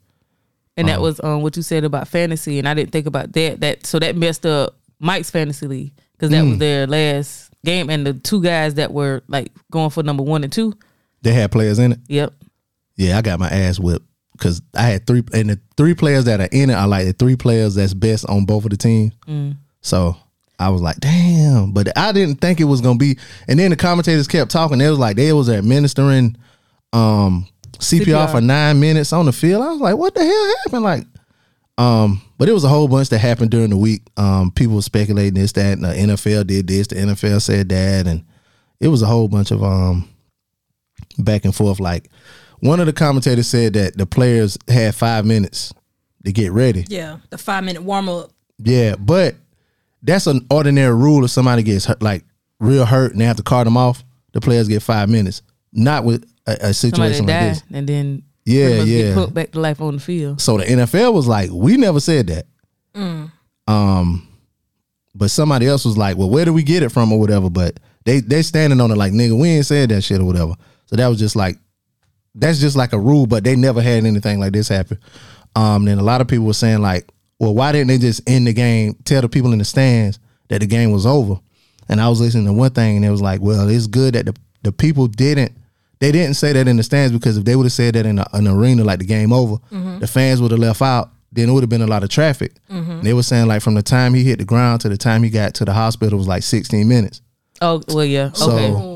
[0.77, 0.97] And Uh-huh.
[0.97, 3.61] that was um what you said about fantasy, and I didn't think about that.
[3.61, 6.49] That so that messed up Mike's fantasy league because that Mm.
[6.51, 10.43] was their last game, and the two guys that were like going for number one
[10.43, 10.73] and two.
[11.21, 11.99] They had players in it.
[12.07, 12.33] Yep.
[12.97, 14.05] Yeah, I got my ass whipped.
[14.33, 17.13] because I had three and the three players that are in it are like the
[17.13, 19.13] three players that's best on both of the teams.
[19.81, 20.17] So
[20.59, 21.71] I was like, damn.
[21.71, 23.17] But I didn't think it was gonna be.
[23.47, 24.77] And then the commentators kept talking.
[24.77, 26.35] They was like they was administering
[26.91, 27.47] um
[27.79, 28.31] CPR, CPR.
[28.31, 29.63] for nine minutes on the field.
[29.63, 30.83] I was like, what the hell happened?
[30.83, 31.05] Like,
[31.77, 34.01] um, but it was a whole bunch that happened during the week.
[34.17, 38.07] Um, people were speculating this, that, and the NFL did this, the NFL said that,
[38.07, 38.23] and
[38.79, 40.07] it was a whole bunch of um
[41.17, 41.79] back and forth.
[41.79, 42.09] Like
[42.59, 45.73] one of the commentators said that the players had five minutes
[46.23, 46.85] to get ready.
[46.87, 48.31] Yeah, the five minute warm up.
[48.57, 49.35] Yeah, but
[50.01, 52.23] that's an ordinary rule if somebody gets hurt, like
[52.59, 54.03] real hurt and they have to cart them off,
[54.33, 55.41] the players get five minutes.
[55.73, 57.63] Not with a, a Somebody situation like died this.
[57.73, 59.01] and then Yeah, pretty yeah.
[59.03, 60.41] get put back to life on the field.
[60.41, 62.45] So the NFL was like, we never said that.
[63.67, 64.27] Um,
[65.13, 67.49] but somebody else was like, well, where do we get it from or whatever?
[67.49, 70.53] But they they standing on it like, nigga, we ain't said that shit or whatever.
[70.85, 71.57] So that was just like,
[72.35, 73.25] that's just like a rule.
[73.25, 74.99] But they never had anything like this happen.
[75.55, 78.45] Um, then a lot of people were saying like, well, why didn't they just end
[78.47, 78.95] the game?
[79.05, 80.19] Tell the people in the stands
[80.49, 81.39] that the game was over.
[81.87, 84.25] And I was listening to one thing, and it was like, well, it's good that
[84.25, 85.51] the the people didn't.
[85.99, 88.19] They didn't say that in the stands because if they would have said that in
[88.19, 89.57] a, an arena like the game over,
[89.99, 91.09] the fans would have left out.
[91.31, 92.53] Then it would have been a lot of traffic.
[92.69, 95.29] They were saying like from the time he hit the ground to the time he
[95.29, 97.21] got to the hospital was like 16 minutes.
[97.61, 98.31] Oh well, yeah.
[98.33, 98.51] So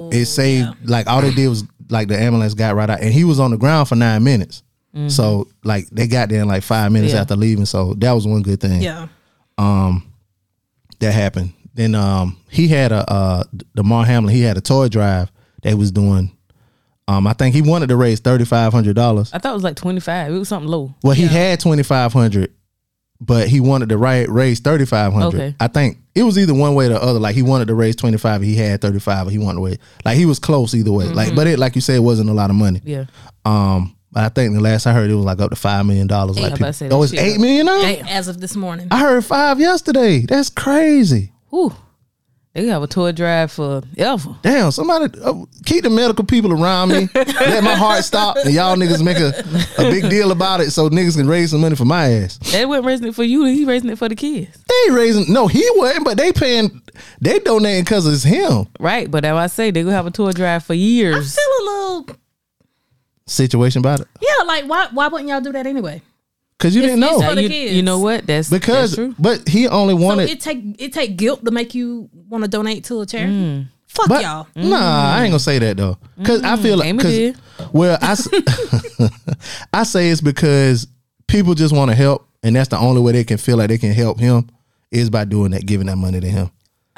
[0.10, 0.18] okay.
[0.20, 3.24] it saved like all they did was like the ambulance got right out, and he
[3.24, 4.64] was on the ground for nine minutes.
[5.08, 7.22] So like they got there in like five minutes Yeah.
[7.22, 7.66] after leaving.
[7.66, 9.08] So that was one good thing Yeah.
[9.58, 10.12] Um,
[11.00, 11.54] that happened.
[11.74, 13.43] Then um he had a uh
[13.76, 15.32] Damar Hamlin, he had a toy drive
[15.64, 16.36] that he was doing.
[17.10, 19.32] Um I think he wanted to raise thirty five hundred dollars.
[19.34, 20.32] I thought it was like twenty five.
[20.32, 20.93] It was something low.
[21.03, 22.53] Well, he had twenty five hundred,
[23.20, 25.41] but he wanted to right raise thirty five hundred.
[25.41, 25.55] Okay.
[25.60, 27.20] I think it was either one way or the other.
[27.20, 29.66] Like he wanted to raise twenty five, he had thirty five, or he wanted to
[29.66, 31.05] raise like he was close either way.
[31.05, 32.82] Like, but it like you said, it wasn't a lot of money.
[32.84, 33.05] Yeah.
[33.43, 36.07] Um, but I think the last I heard it was like up to five million
[36.07, 36.36] dollars.
[36.38, 37.82] Like I about people, to say oh, it's shit eight was- million now.
[38.07, 38.88] As of this morning.
[38.91, 40.20] I heard five yesterday.
[40.20, 41.32] That's crazy.
[41.49, 41.74] Whew.
[42.54, 44.36] They have a tour drive for ever.
[44.41, 47.08] Damn, somebody uh, keep the medical people around me.
[47.16, 49.30] Let my heart stop, and y'all niggas make a,
[49.78, 52.38] a big deal about it so niggas can raise some money for my ass.
[52.52, 53.45] They wasn't raising it for you.
[53.45, 54.58] He raising it for the kids.
[54.68, 55.32] They raising.
[55.32, 56.82] No, he wasn't, but they paying.
[57.22, 58.68] They donating because it's him.
[58.80, 59.10] Right.
[59.10, 61.16] But as I say, they gonna have a tour drive for years.
[61.16, 61.36] I years.
[61.36, 62.10] feel a little
[63.28, 64.08] Situation about it
[64.39, 66.02] yeah, like why why wouldn't y'all do that anyway?
[66.60, 67.74] Because you It's- didn't know it's for the you, kids.
[67.74, 68.28] you know what?
[68.28, 69.16] That's because, that's true.
[69.18, 70.30] but he only So wanted.
[70.30, 73.34] it take it take guilt to make you want to donate to a charity.
[73.34, 73.66] Mm.
[73.88, 74.47] Fuck but y'all.
[74.55, 77.38] nah, I ain't gonna say that though, because I feel like Amy 'cause- did.
[77.74, 78.28] well, I s-
[79.74, 80.86] I say it's because
[81.28, 83.78] people just want to help, and that's the only way they can feel like they
[83.78, 84.47] can help him
[84.91, 86.49] is by doing that, giving that money to him.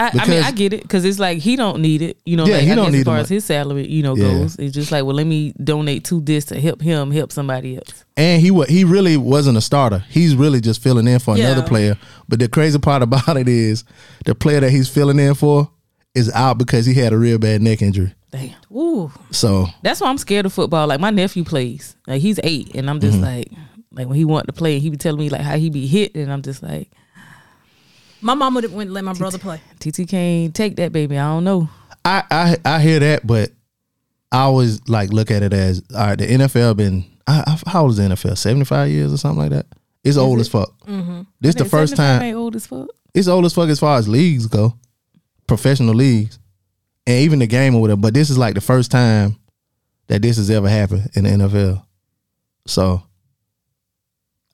[0.01, 2.17] I, I mean, I get it because it's like he don't need it.
[2.25, 4.15] You know, Yeah, like, he I don't need as far as his salary, you know,
[4.15, 4.23] Yeah.
[4.39, 4.55] goes.
[4.57, 8.03] It's just like, well, let me donate to this to help him help somebody else.
[8.17, 10.03] And he wa- he really wasn't a starter.
[10.09, 11.97] He's really just filling in for another player.
[12.27, 13.83] But the crazy part about it is
[14.25, 15.69] the player that he's filling in for
[16.15, 18.13] is out because he had a real bad neck injury.
[18.31, 18.55] Damn.
[18.73, 19.11] Ooh.
[19.31, 20.87] So That's why I'm scared of football.
[20.87, 21.95] Like my nephew plays.
[22.07, 23.23] Like he's eight, and I'm just Mm-hmm.
[23.25, 23.51] like,
[23.93, 26.15] like when he wanted to play, he be telling me like how he be hit,
[26.15, 26.89] and I'm just like,
[28.21, 29.59] My mom wouldn't wouldn't let my brother play.
[29.79, 31.17] TT can't take that baby.
[31.17, 31.69] I don't know.
[32.05, 33.51] I, I I hear that, but
[34.31, 36.17] I always like look at it as all right.
[36.17, 38.37] The NFL been I, I, how old is the NFL?
[38.37, 39.65] Seventy five years or something like that.
[40.03, 40.73] It's old as fuck.
[40.87, 41.21] Mm-hmm.
[41.39, 42.21] This the first time.
[42.21, 42.89] Ain't old as fuck.
[43.13, 44.75] It's old as fuck as far as leagues go,
[45.47, 46.39] professional leagues,
[47.05, 48.01] and even the game or whatever.
[48.01, 49.35] But this is like the first time
[50.07, 51.85] that this has ever happened in the NFL.
[52.65, 53.03] So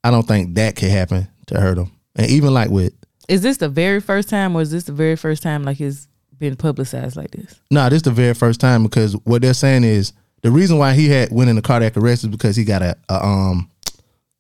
[0.03, 1.91] I don't think that could happen to hurt them.
[2.15, 2.93] And even like with
[3.28, 6.07] Is this the very first time, or is this the very first time like it's
[6.38, 7.59] been publicized like this?
[7.71, 10.13] No, this is the very first time because what they're saying is
[10.43, 13.25] the reason why he had went into cardiac arrest is because he got a, a
[13.25, 13.69] um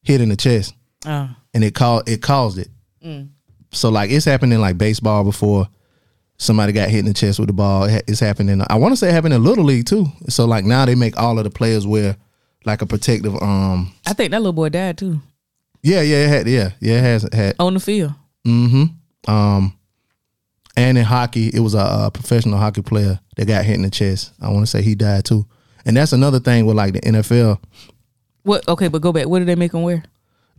[0.03, 0.73] hit in the chest
[1.05, 2.69] Oh, and it called it caused it.
[3.71, 5.67] So like it's happened in like baseball before.
[6.39, 7.85] Somebody got hit in the chest with the ball.
[7.85, 8.61] It ha- It's happening.
[8.69, 10.05] I want to say it happened in little league too.
[10.29, 12.15] So like now they make all of the players wear
[12.63, 13.35] like a protective.
[13.41, 13.91] Um.
[14.05, 15.19] I think that little boy died too
[15.81, 16.47] Yeah, yeah, it had.
[16.47, 17.55] Yeah, yeah, it has had.
[17.59, 18.13] on the field.
[18.47, 19.31] Mm-hmm.
[19.31, 19.73] Um,
[20.75, 23.89] and in hockey, it was a, a professional hockey player that got hit in the
[23.89, 24.31] chest.
[24.41, 25.45] I want to say he died too.
[25.85, 27.59] And that's another thing with like the NFL.
[28.43, 28.67] What?
[28.67, 29.27] Okay, but go back.
[29.27, 30.03] What do they make them wear?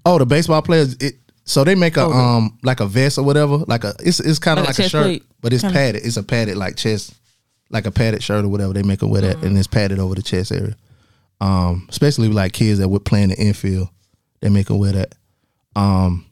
[0.05, 0.95] Oh, the baseball players.
[1.01, 1.15] It
[1.45, 3.59] so they make a Oh, um like a vest or whatever.
[3.59, 5.23] Like a it's it's kind of Like a like, a, shirt, plate?
[5.41, 6.05] but it's Kinda- padded.
[6.07, 7.15] It's a padded like chest,
[7.71, 8.73] like a padded shirt or whatever.
[8.75, 10.77] They make them wear that, and it's padded over the chest area.
[11.41, 13.89] Um, especially with, like kids that would play in the infield,
[14.41, 15.15] they make them wear that.
[15.77, 16.27] Um,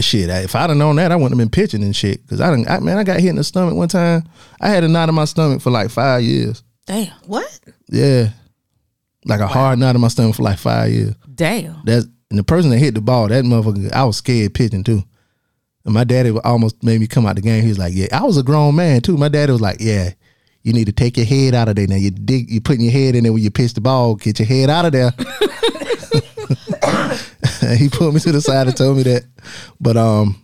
[0.00, 2.26] shit, I- if I'd have known that, I wouldn't have been pitching and shit.
[2.28, 4.24] Cause I didn't, I, man, I got hit in the stomach one time.
[4.60, 6.62] I had a knot in my stomach for like five years.
[6.86, 7.12] Damn.
[7.26, 7.60] What?
[7.88, 8.30] Yeah,
[9.26, 11.14] like a hard knot in my stomach for like five years.
[11.34, 11.82] Damn.
[11.84, 15.02] That's and the person that hit the ball, that motherfucker, I was scared pitching too.
[15.84, 17.62] And my daddy almost made me come out the game.
[17.62, 20.12] He was like, "Yeah, I was a grown man too." My daddy was like, "Yeah,
[20.62, 21.96] you need to take your head out of there now.
[21.96, 24.14] You dig, you putting your head in there when you pitch the ball.
[24.14, 25.12] Get your head out of there."
[27.78, 29.24] he put me to the side and told me that.
[29.80, 30.40] But um,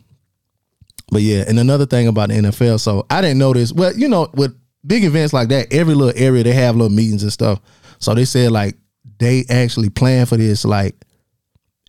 [1.10, 3.72] but yeah, and another thing about the NFL, so I didn't notice.
[3.72, 4.54] Well, you know, with
[4.86, 7.60] big events like that, every little area they have little meetings and stuff.
[7.98, 8.76] So they said like
[9.18, 10.94] they actually plan for this, like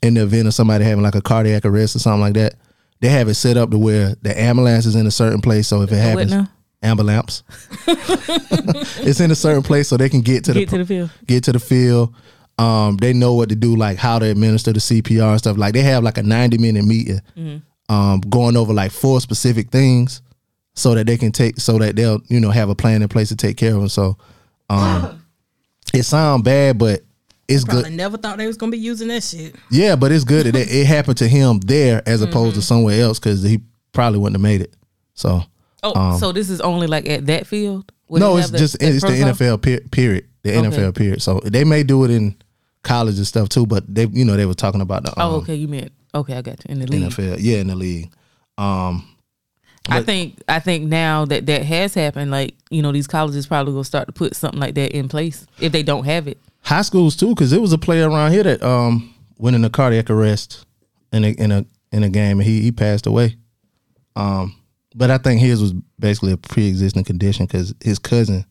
[0.02, 2.56] in the event of somebody having like a cardiac arrest or something like that.
[3.02, 5.68] They have it set up to where the ambulance is in a certain place.
[5.68, 6.50] So if it happens, now?
[6.82, 7.44] ambulance,
[7.88, 11.12] it's in a certain place so they can get to the Get to the field.
[11.26, 12.14] get to the field.
[12.60, 15.58] Um, they know what to do, like how to administer the CPR and stuff.
[15.58, 17.22] Like they have like a ninety minute meeting,
[17.88, 20.22] um, going over like four specific things,
[20.76, 23.30] so that they can take, so that they'll you know have a plan in place
[23.30, 23.90] to take care of them.
[23.90, 24.18] So,
[24.70, 25.26] um,
[25.94, 27.02] it sounds bad, but
[27.48, 27.94] it's Probably good.
[27.94, 29.56] never thought they was gonna be using that shit.
[29.72, 33.02] Yeah, but it's good that it, it happened to him there as opposed to somewhere
[33.02, 33.62] else because he
[33.94, 34.76] probably wouldn't have made it.
[35.14, 35.44] So
[35.82, 37.90] Oh, so this is only like at that field?
[38.12, 39.12] Um, no, it's that- just that it's the?
[39.12, 40.26] NFL per- period.
[40.44, 40.68] The Okay.
[40.68, 41.22] NFL period.
[41.22, 42.36] So they may do it in
[42.84, 45.36] college and stuff too, but they you know they were talking about the um, Oh,
[45.38, 45.56] okay.
[45.56, 46.36] You meant okay.
[46.36, 47.04] I got you in the league.
[47.04, 47.38] NFL.
[47.40, 48.12] Yeah, in the league.
[48.58, 49.08] Um,
[49.88, 53.74] I think I think now that that has happened, like you know, these colleges probably
[53.74, 56.38] gonna start to put something like that in place if they don't have it.
[56.62, 59.70] high schools too, because there was a player around here that um went in a
[59.70, 60.66] cardiac arrest
[61.12, 63.36] in a in a in a game and he he passed away.
[64.16, 64.56] Um,
[64.94, 68.46] but I think his was basically a pre existing condition because his cousin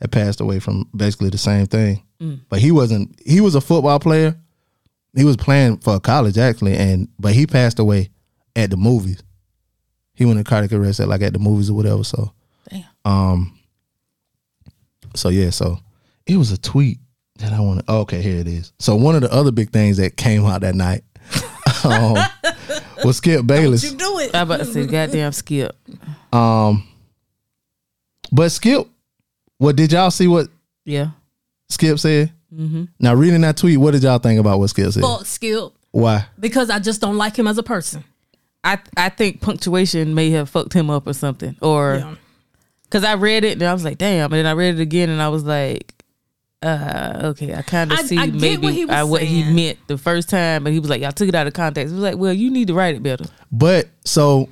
[0.00, 2.02] had passed away from basically the same thing.
[2.50, 3.18] But he wasn't.
[3.24, 4.36] He was a football player.
[5.16, 8.10] He was playing for college actually, and but he passed away
[8.54, 9.22] at the movies.
[10.14, 12.04] He went in cardiac arrest at like at the movies or whatever.
[12.04, 12.32] So
[12.68, 12.84] Damn.
[13.06, 13.58] um.
[15.16, 15.78] So yeah, so
[16.26, 16.98] it was a tweet
[17.38, 17.92] that I want to.
[17.92, 18.72] okay, here it is.
[18.78, 21.02] So one of the other big things that came out that night
[21.84, 22.16] um,
[23.02, 23.82] was Skip Bayless.
[23.82, 24.34] You do it.
[24.34, 25.74] I about to say, goddamn skip.
[26.32, 26.86] Um,
[28.30, 28.86] but Skip,
[29.60, 30.26] what did y'all see?
[30.26, 30.48] What
[30.86, 31.10] Yeah.
[31.68, 32.32] Skip said?
[32.52, 32.84] Mm-hmm.
[32.98, 35.02] Now reading that tweet, what did y'all think about what Skip said?
[35.02, 36.24] Fuck Skip Why?
[36.38, 38.02] because I just don't like him as a person.
[38.64, 42.14] I I think punctuation may have fucked him up or something, or Yeah.
[42.84, 45.10] because I read it and I was like, damn, and then I read it again
[45.10, 45.94] and I was like,
[46.62, 49.22] uh, okay, I kind of I- see I get maybe what he was I, what
[49.22, 49.54] he saying.
[49.54, 51.92] meant the first time, but he was like, y'all took it out of context.
[51.92, 53.24] It was like, well, you need to write it better.
[53.52, 54.48] But so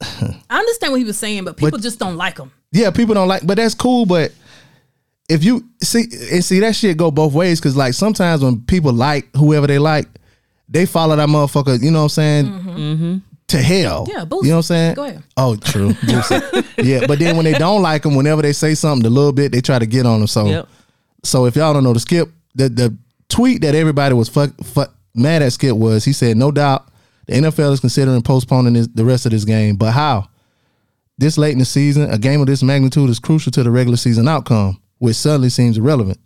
[0.50, 2.50] I understand what he was saying, but people just don't like him.
[2.72, 4.06] yeah, people don't like, but that's cool.
[4.06, 4.32] But
[5.28, 8.92] if you see and see that shit go both ways, because like sometimes when people
[8.92, 10.08] like whoever they like,
[10.68, 11.82] they follow that motherfucker.
[11.82, 13.22] You know what I'm saying?
[13.48, 14.06] To hell.
[14.06, 14.10] Mm-hmm.
[14.10, 14.94] Yeah, You know what I'm saying?
[14.94, 15.22] Go ahead.
[15.36, 15.94] Oh, true.
[16.82, 19.52] Yeah, but then when they don't like them, whenever they say something a little bit,
[19.52, 20.26] they try to get on them.
[20.26, 20.68] So, Yep.
[21.22, 22.96] so if y'all don't know the skip, the the
[23.28, 26.88] tweet that everybody was fuck, fuck mad at Skip was he said, no doubt
[27.26, 30.28] the NFL is considering postponing this, the rest of this game, but how?
[31.16, 33.96] This late in the season, a game of this magnitude is crucial to the regular
[33.96, 36.18] season outcome, which suddenly seems irrelevant.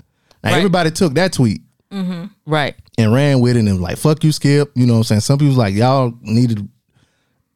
[0.43, 0.59] Now Right.
[0.59, 2.27] everybody took that tweet mm-hmm.
[2.47, 2.77] Right.
[2.97, 5.39] and ran with it and like fuck you skip you know what i'm saying some
[5.39, 6.69] people people's like y'all needed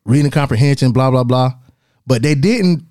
[0.05, 1.53] reading comprehension blah blah blah
[2.07, 2.85] but they didn't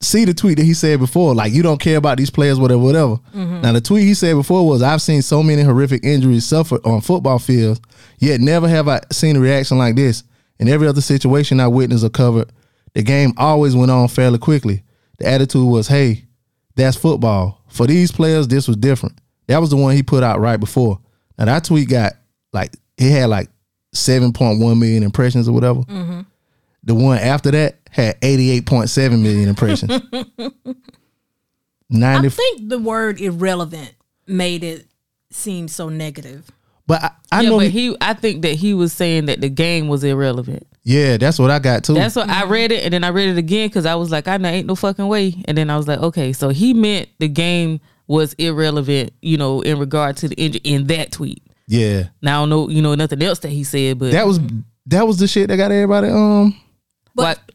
[0.00, 2.80] see the tweet that he said before like you don't care about these players whatever
[2.80, 3.60] whatever mm-hmm.
[3.62, 7.00] now the tweet he said before was i've seen so many horrific injuries suffered on
[7.00, 7.80] football fields
[8.18, 10.22] yet never have i seen a reaction like this
[10.58, 12.50] in every other situation i witnessed or covered
[12.92, 14.82] the game always went on fairly quickly
[15.18, 16.24] the attitude was hey
[16.76, 17.62] that's football.
[17.68, 19.18] For these players, this was different.
[19.46, 20.98] That was the one he put out right before.
[21.38, 22.14] Now that tweet got
[22.52, 23.48] like he had like
[23.92, 25.80] seven point one million impressions or whatever.
[25.82, 26.20] Mm-hmm.
[26.84, 29.92] The one after that had eighty eight point seven million impressions.
[31.92, 33.94] I think the word irrelevant
[34.26, 34.86] made it
[35.30, 36.50] seem so negative.
[36.86, 37.58] but I, I yeah, know.
[37.58, 40.66] but he, he, I think that he was saying that the game was irrelevant.
[40.82, 41.94] yeah, that's what I got too.
[41.94, 44.26] That's what I read it, and then I read it again because I was like,
[44.28, 45.34] I know ain't no fucking way.
[45.46, 49.60] And then I was like, okay, so he meant the game was irrelevant, you know,
[49.60, 51.42] in regard to the injury in that tweet.
[51.68, 54.40] yeah, Now I don't know, you know, nothing else that he said, but that was
[54.86, 56.08] that was the shit that got everybody.
[56.08, 56.58] Um,
[57.14, 57.52] But What?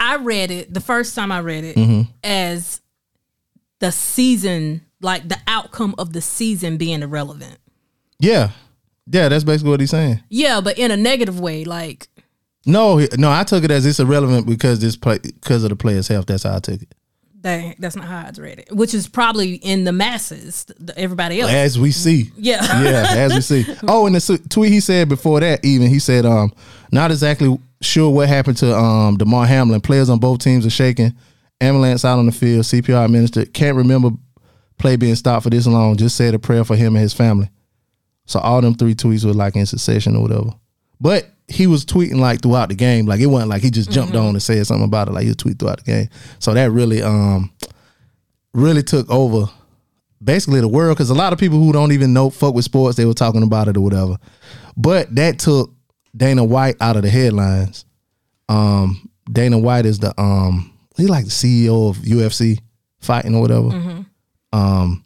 [0.00, 2.10] I read it the first time I read it Mm-hmm.
[2.24, 2.80] as
[3.80, 7.58] the season, like the outcome of the season being irrelevant.
[8.18, 8.50] yeah,
[9.06, 10.22] yeah, that's basically what he's saying.
[10.28, 12.08] Yeah, but in a negative way, like
[12.66, 16.08] No, no, I took it as it's irrelevant because this play because of the player's
[16.08, 16.26] health.
[16.26, 16.94] That's how I took it.
[17.42, 18.72] That, that's not how I read it.
[18.72, 21.50] Which is probably in the masses, the, everybody else.
[21.50, 22.30] As we see.
[22.36, 22.60] Yeah.
[22.82, 23.64] yeah, as we see.
[23.88, 26.52] Oh, and the tweet he said before that, even he said, um,
[26.92, 29.80] not exactly sure what happened to um Damar Hamlin.
[29.80, 31.14] Players on both teams are shaking.
[31.60, 32.64] Ambulance out on the field.
[32.64, 33.52] CPR administered.
[33.52, 34.10] Can't remember
[34.78, 35.96] play being stopped for this long.
[35.96, 37.50] Just said a prayer for him and his family.
[38.26, 40.54] So all them three tweets were like in succession or whatever.
[41.00, 43.06] But he was tweeting like throughout the game.
[43.06, 45.12] Like it wasn't like he just jumped on and said something about it.
[45.12, 46.08] Like he was tweet throughout the game.
[46.38, 47.50] So that really um
[48.52, 49.50] really took over
[50.22, 52.96] basically the world because a lot of people who don't even know fuck with sports,
[52.96, 54.16] they were talking about it or whatever.
[54.76, 55.72] But that took
[56.16, 57.84] Dana White out of the headlines.
[58.48, 62.60] Um, Dana White is the um, he's like the CEO of UFC
[63.00, 64.04] fighting or whatever.
[64.52, 65.04] Um,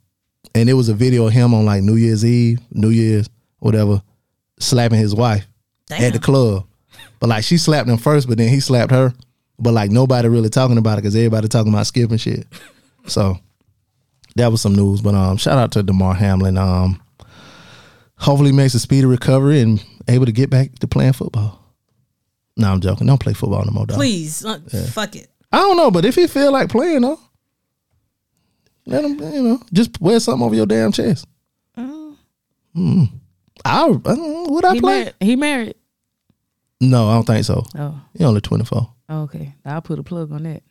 [0.55, 3.29] and it was a video of him on like New Year's Eve, New Year's,
[3.59, 4.03] whatever,
[4.59, 5.47] slapping his wife
[6.01, 6.67] at the club.
[7.21, 9.13] But like she slapped him first, but then he slapped her.
[9.59, 12.47] But like nobody really talking about it because everybody talking about Skip and shit.
[13.07, 13.39] So
[14.37, 15.01] that was some news.
[15.01, 16.59] But um, shout out to Damar Hamlin.
[16.59, 17.01] Um,
[18.19, 21.61] hopefully makes a speedy recovery and able to get back to playing football.
[22.57, 23.07] No, I'm joking.
[23.07, 23.97] Don't play football no more, dog.
[23.97, 24.59] Please, uh,
[24.91, 25.29] fuck it.
[25.53, 27.19] I don't know, but if he feel like playing though,
[28.87, 29.19] let him.
[29.21, 31.27] You know, just wear something over your damn chest.
[31.79, 33.09] Mm.
[33.65, 34.99] I, I don't know, would I He play?
[34.99, 35.15] married.
[35.21, 35.75] He married.
[36.81, 37.65] No, I don't think so.
[37.79, 38.91] Oh, He only 24.
[39.11, 39.55] okay.
[39.65, 40.63] I'll put a plug on that.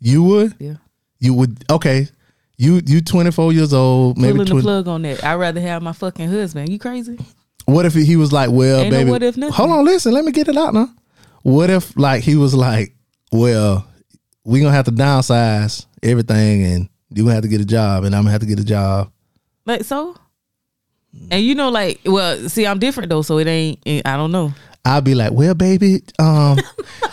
[0.00, 0.54] You would?
[0.58, 0.74] Yeah.
[1.18, 1.64] You would?
[1.70, 2.08] Okay.
[2.56, 4.62] You you 24 years old, maybe Pulling the 20.
[4.62, 5.22] plug on that.
[5.24, 6.68] I'd rather have my fucking husband.
[6.70, 7.18] You crazy?
[7.66, 9.52] What if he was like, well, Ain't no baby, what if nothing.
[9.52, 10.88] hold on, listen, let me get it out now.
[11.42, 12.94] What if like he was like,
[13.32, 13.86] well,
[14.44, 18.14] we gonna have to downsize everything, and you gonna have to get a job, and
[18.14, 19.12] I'm gonna have to get a job.
[19.66, 20.16] Like so?
[21.30, 23.80] And you know, like, well, see, I'm different though, so it ain't.
[24.06, 24.52] I don't know.
[24.88, 26.58] I'll be like, well, baby, um,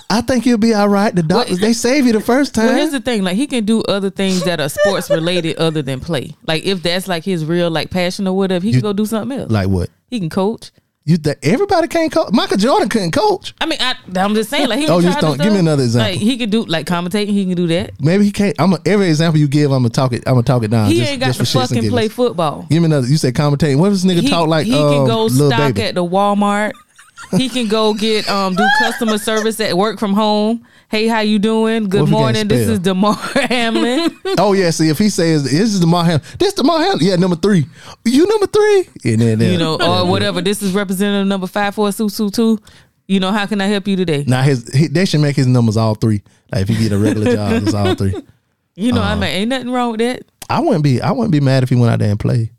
[0.09, 1.13] I think you'll be all right.
[1.13, 2.67] The doctors they save you the first time.
[2.67, 5.81] Well, here's the thing: like, he can do other things that are sports related other
[5.81, 6.35] than play.
[6.47, 9.05] Like, if that's like his real like passion or whatever, he You- can go do
[9.05, 9.51] something else.
[9.51, 9.89] like what?
[10.07, 10.71] he can coach.
[11.07, 12.29] You th- everybody can't coach.
[12.31, 13.53] Michael Jordan couldn't coach.
[13.61, 14.87] I mean, I, I'm just saying, like, he.
[14.89, 16.11] Oh, just don't- give me another example.
[16.13, 17.27] Like, he can do like commentating.
[17.27, 17.91] He can do that.
[18.01, 18.55] Maybe he can't.
[18.57, 20.23] I'm a, every example you give, I'm gonna talk it.
[20.25, 20.87] I'm gonna talk it down.
[20.89, 22.65] he just- ain't got to for shits and fucking play football.
[22.69, 23.05] Give me another.
[23.05, 23.77] You say commentating.
[23.77, 25.83] What if this nigga he, talk like he uh, can go Lil stock baby?
[25.83, 26.71] at the Walmart.
[27.37, 30.65] He can go get um do customer service at work from home.
[30.89, 31.89] Hey, how you doing?
[31.89, 32.47] Good if he can't morning.
[32.47, 34.15] This is Damar Hamlin.
[34.37, 34.69] oh yeah.
[34.69, 36.21] See if he says this is the Maham.
[36.37, 36.99] This the Maham.
[37.01, 37.65] Yeah, number three.
[38.05, 39.11] You number three.
[39.11, 40.41] And then, then you know, or whatever.
[40.41, 42.59] This is representative number five four two two two.
[43.07, 44.23] You know, how can I help you today?
[44.27, 46.21] Now his he, they should make his numbers all three.
[46.51, 48.13] Like if he get a regular job, it's all three.
[48.77, 49.11] You know, Uh-huh.
[49.11, 50.23] I mean, ain't nothing wrong with that.
[50.49, 51.01] I wouldn't be.
[51.01, 52.49] I wouldn't be mad if he went out there and played.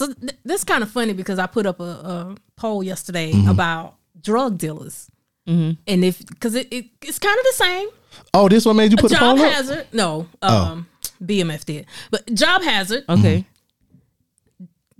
[0.00, 3.48] So th- this kind of funny because I put up a, a poll yesterday Mm-hmm.
[3.50, 5.10] about drug dealers,
[5.46, 7.88] and if because it, it it's kind of the same.
[8.32, 9.52] Oh, this one made you put the job poll up.
[9.52, 10.56] hazard, no, Oh.
[10.72, 10.86] um,
[11.22, 13.44] BMF did, but job hazard, Okay.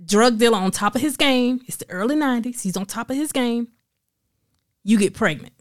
[0.05, 1.61] drug dealer on top of his game.
[1.67, 2.61] It's the early '90s.
[2.61, 3.69] He's on top of his game.
[4.83, 5.53] You get pregnant.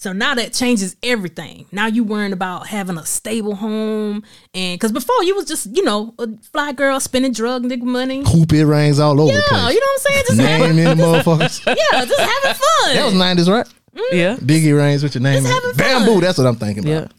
[0.00, 1.66] So now that changes everything.
[1.72, 4.22] Now you worrying about having a stable home,
[4.54, 8.22] and because before you was just you know a fly girl spending drug nigga money.
[8.24, 9.74] Hoop it rings all over the Yeah, place.
[9.74, 10.24] you know what I'm saying?
[10.28, 11.66] Just having, Name any motherfuckers.
[11.66, 12.94] yeah, just having fun.
[12.94, 13.66] That was nineties, right?
[14.12, 14.36] Yeah.
[14.36, 15.42] Biggie Reigns with your name.
[15.42, 15.54] Just in it.
[15.54, 16.04] having fun.
[16.06, 16.20] Bamboo.
[16.20, 17.10] That's what I'm thinking about.
[17.10, 17.16] Yeah.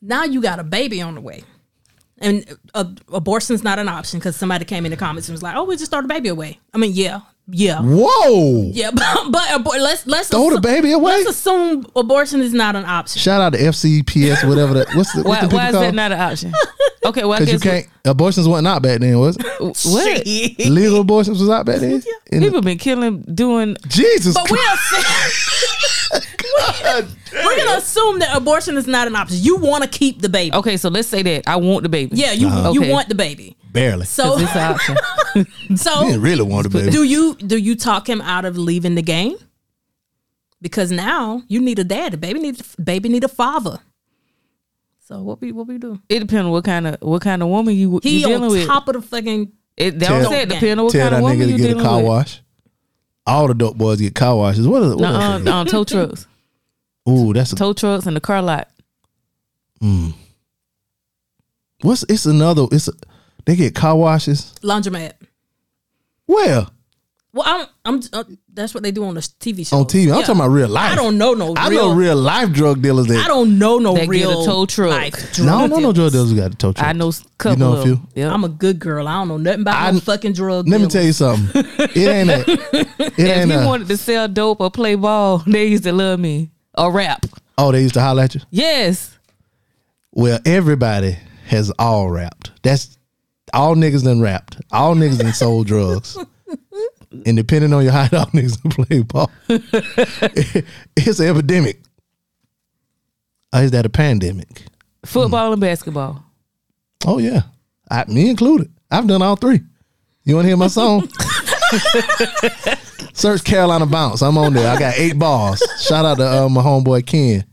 [0.00, 1.42] now you got a baby on the way.
[2.18, 5.56] And uh, abortion's not an option because somebody came in the comments and was like,
[5.56, 8.70] "Oh, we just throw the baby away." I mean, yeah, yeah, Whoa!
[8.72, 11.12] yeah, but, but abor- let's let's Throw the baby away?
[11.12, 13.20] Let's assume abortion is not an option.
[13.20, 14.88] Shout out to FCPS, whatever that.
[14.94, 15.84] What's the, what's Why, the people why is called?
[15.84, 16.52] that not an option?
[17.04, 17.88] Okay, well, Because you can't.
[18.04, 19.44] Abortions wasn't out back then, was it?
[19.60, 20.24] what
[20.70, 22.00] Legal abortions was out back then.
[22.30, 23.76] In the- people been killing doing.
[23.88, 24.92] Jesus But Christ!
[24.92, 25.02] we're
[26.12, 29.38] we're gonna assume that abortion is not an option.
[29.40, 30.54] You want to keep the baby.
[30.54, 32.16] Okay, so let's say that I want the baby.
[32.16, 32.72] Yeah, you Uh-huh.
[32.72, 32.92] you Okay.
[32.92, 33.56] want the baby.
[33.72, 34.04] Barely.
[34.04, 34.96] So it's an option.
[35.68, 36.90] You so didn't really want a baby.
[36.90, 39.36] do you do you talk him out of leaving the game?
[40.60, 42.12] Because now you need a dad.
[42.12, 43.78] The baby needs baby need a father.
[45.08, 46.00] So what we what we do?
[46.10, 48.50] It depends on what kind of what kind of woman you He you dealing on
[48.50, 48.66] with.
[48.66, 49.52] top of the fucking.
[49.76, 50.48] It that Tell- was it.
[50.50, 51.96] Depending on what Tell kind that of woman nigga to you get a dealing car
[51.96, 52.06] with.
[52.06, 52.40] wash.
[53.26, 54.66] All the dope boys get car washes.
[54.66, 54.82] What?
[54.82, 56.26] Is, what Nuh-uh, um, tow trucks,
[57.08, 58.68] Ooh, that's a, tow trucks, and the car lot.
[61.82, 62.04] what's.
[62.08, 62.66] It's another.
[62.72, 62.92] It's a,
[63.44, 64.54] they get car washes.
[64.62, 65.12] laundromat.
[66.26, 66.66] Where
[67.34, 67.66] Well, I'm.
[67.94, 68.02] I'm.
[68.12, 69.78] Uh, that's what they do on the TV show.
[69.78, 70.14] on TV?
[70.14, 70.92] I'm talking about real life.
[70.92, 71.54] I don't know no.
[71.56, 73.24] I real, know real life drug dealers that.
[73.24, 74.90] I don't know no That get a real tow truck.
[74.90, 76.12] life no, I drug don't know no drug dealers.
[76.12, 76.86] dealers who got a tow truck.
[76.86, 77.94] I know a couple know a few?
[77.94, 78.08] them.
[78.14, 78.34] Yeah.
[78.34, 79.08] I'm a good girl.
[79.08, 80.68] I don't know nothing about I- no fucking drug.
[80.68, 81.64] Let me tell you something.
[81.78, 82.40] It ain't a.
[82.50, 83.66] It if ain't you a.
[83.66, 86.50] wanted to sell dope or play ball, they used to love me.
[86.76, 87.24] Or rap.
[87.56, 88.42] oh, they used to holler at you.
[88.50, 89.18] Yes.
[90.12, 91.16] Well, everybody
[91.46, 92.50] has all rapped.
[92.62, 92.98] That's
[93.54, 94.60] all niggas done rapped.
[94.70, 96.18] All niggas done sold drugs.
[97.26, 99.30] And depending on your hideout, niggas to play ball.
[100.96, 101.80] it's an epidemic.
[103.52, 104.64] Or is that a pandemic?
[105.04, 106.24] Football and basketball.
[107.06, 107.42] Oh yeah.
[107.90, 108.72] I, me included.
[108.90, 109.60] I've done all three.
[110.24, 111.08] You want to hear my song?
[113.12, 114.22] Search Carolina Bounce.
[114.22, 114.70] I'm on there.
[114.70, 115.62] I got eight balls.
[115.80, 117.44] Shout out to uh, my homeboy Ken.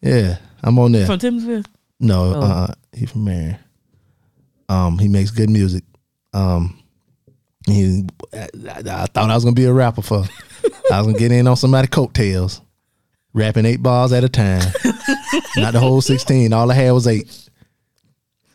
[0.00, 1.06] Yeah, I'm on there.
[1.06, 1.68] From Timothy.
[2.00, 3.58] No, uh, he from Marion.
[4.68, 5.84] Um, he makes good music.
[6.32, 6.81] Um,
[7.66, 10.24] he, I, I thought I was gonna be a rapper for.
[10.90, 12.60] I was gonna get in on somebody coattails,
[13.32, 14.62] rapping eight bars at a time.
[15.56, 16.52] Not the whole sixteen.
[16.52, 17.48] All I had was eight.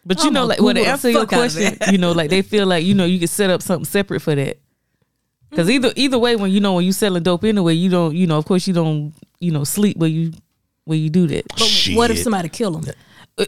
[0.06, 2.14] But you I'm know, like, well, to answer your fuck out of question, you know,
[2.14, 4.58] like they feel like you know you can set up something separate for that.
[5.50, 8.28] Because either either way, when you know when you selling dope anyway, you don't you
[8.28, 10.32] know of course you don't you know sleep where you
[10.86, 11.46] where you do that.
[11.50, 12.94] But what if somebody kill him?
[13.38, 13.46] Uh,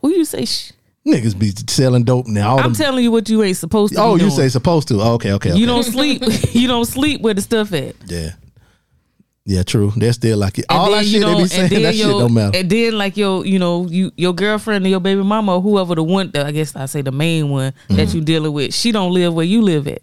[0.00, 0.44] who you say?
[0.44, 0.72] Sh-
[1.08, 2.50] Niggas be selling dope now.
[2.52, 4.00] All I'm them- telling you what you ain't supposed to.
[4.00, 4.40] oh, be you doing.
[4.40, 5.00] say supposed to?
[5.00, 5.58] Oh, okay, okay, okay.
[5.58, 6.22] you don't sleep.
[6.52, 7.94] you don't sleep where the stuff at.
[8.06, 8.30] Yeah,
[9.44, 9.92] yeah, true.
[9.96, 10.66] They're still like it.
[10.68, 12.20] And All then, that you shit they know, be and saying then that shit your-
[12.20, 12.58] don't matter.
[12.58, 15.94] And then like your, you know, you your girlfriend or your baby mama or whoever
[15.94, 17.96] the one, I guess I say the main one Mm-hmm.
[17.96, 20.02] that you dealing with, she don't live where you live at.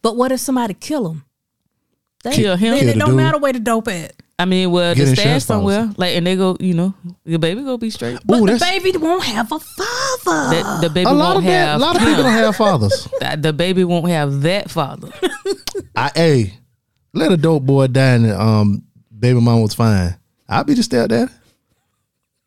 [0.00, 1.24] But what if somebody kill him?
[2.22, 2.70] They, Kill him?
[2.74, 3.16] Then Kill it the don't dude.
[3.16, 4.12] matter where the dope at.
[4.38, 6.94] I mean, well, Get the insurance stash somewhere, like, and they go, you know,
[7.24, 8.18] your baby go be straight.
[8.24, 10.56] But Ooh, the baby won't have a father.
[10.56, 12.56] That the baby a lot won't of that, have a lot of people don't have
[12.56, 13.08] fathers.
[13.20, 15.10] That the baby won't have that father.
[15.96, 16.54] I hey,
[17.14, 18.82] let a dope boy die and um
[19.16, 20.16] baby mom was fine.
[20.48, 21.30] I'll be the stepdad.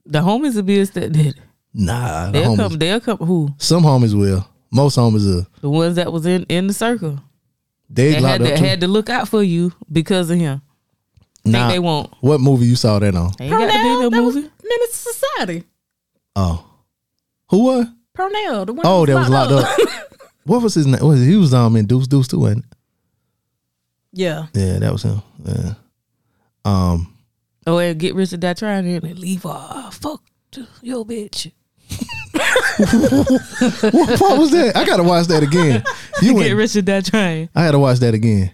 [0.05, 1.33] The homies will be a step daddy.
[1.73, 2.57] Nah, the They'll homies.
[2.57, 2.77] come.
[2.77, 3.17] They'll come.
[3.19, 3.49] Who?
[3.57, 4.45] Some homies will.
[4.71, 5.47] Most homies will.
[5.61, 7.19] The ones that was in in the circle.
[7.89, 10.61] They They had to, had to look out for you because of him.
[11.45, 12.11] Nah, they won't.
[12.21, 13.31] What movie you saw that on?
[13.39, 14.41] Ain't got to be no that movie.
[14.41, 15.63] Menace to Society.
[16.35, 16.65] Oh,
[17.49, 17.85] who was?
[18.13, 18.85] Purnell, the one.
[18.87, 19.79] Oh, that was locked up.
[20.45, 21.05] what was his name?
[21.05, 22.39] Was he was um in Deuce Deuce too?
[22.39, 22.77] Wasn't it?
[24.11, 24.47] yeah.
[24.53, 25.21] Yeah, that was him.
[25.43, 25.73] Yeah.
[26.63, 27.13] Um.
[27.67, 28.87] Oh, and get rich or die trying.
[28.87, 29.89] And leave her.
[29.91, 30.23] Fuck
[30.81, 31.51] your bitch.
[33.91, 34.73] What part was that?
[34.75, 35.83] I gotta watch that again.
[36.21, 37.49] You Get went, rich or die trying.
[37.53, 38.51] I gotta watch that again.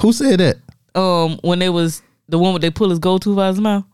[0.00, 0.56] Who said that?
[0.94, 3.84] Um, when they was the one where they pull his gold tooth out his mouth,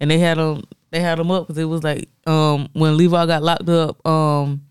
[0.00, 0.62] and they had him.
[0.92, 4.06] They had him up because it was like um when Levi got locked up.
[4.06, 4.62] Um,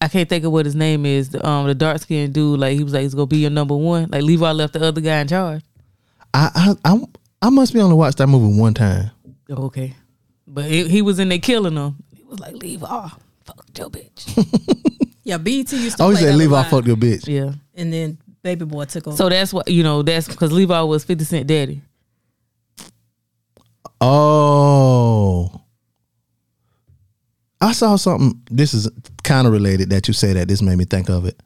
[0.00, 1.30] I can't think of what his name is.
[1.30, 2.60] The, um, the dark skinned dude.
[2.60, 5.00] Like he was like, "He's gonna be your number one." Like Levi left the other
[5.00, 5.62] guy in charge.
[6.32, 7.00] I I I,
[7.42, 9.10] I must be only watched that movie one time.
[9.50, 9.94] Okay,
[10.52, 11.96] but he, he was in there killing them.
[12.16, 12.86] He was like, "Levi,
[13.44, 14.78] fuck your bitch."
[15.24, 17.28] Yeah, BT used to Oh, he play said that leave off fuck your bitch.
[17.28, 17.52] yeah.
[17.76, 19.16] And then Baby Boy took over.
[19.16, 20.02] So that's what you know.
[20.02, 21.80] That's because Levi was Fifty Cent daddy.
[24.00, 25.60] Oh.
[27.60, 28.42] I saw something.
[28.50, 28.90] This is
[29.22, 30.48] kind of related that you say that.
[30.48, 31.40] This made me think of it.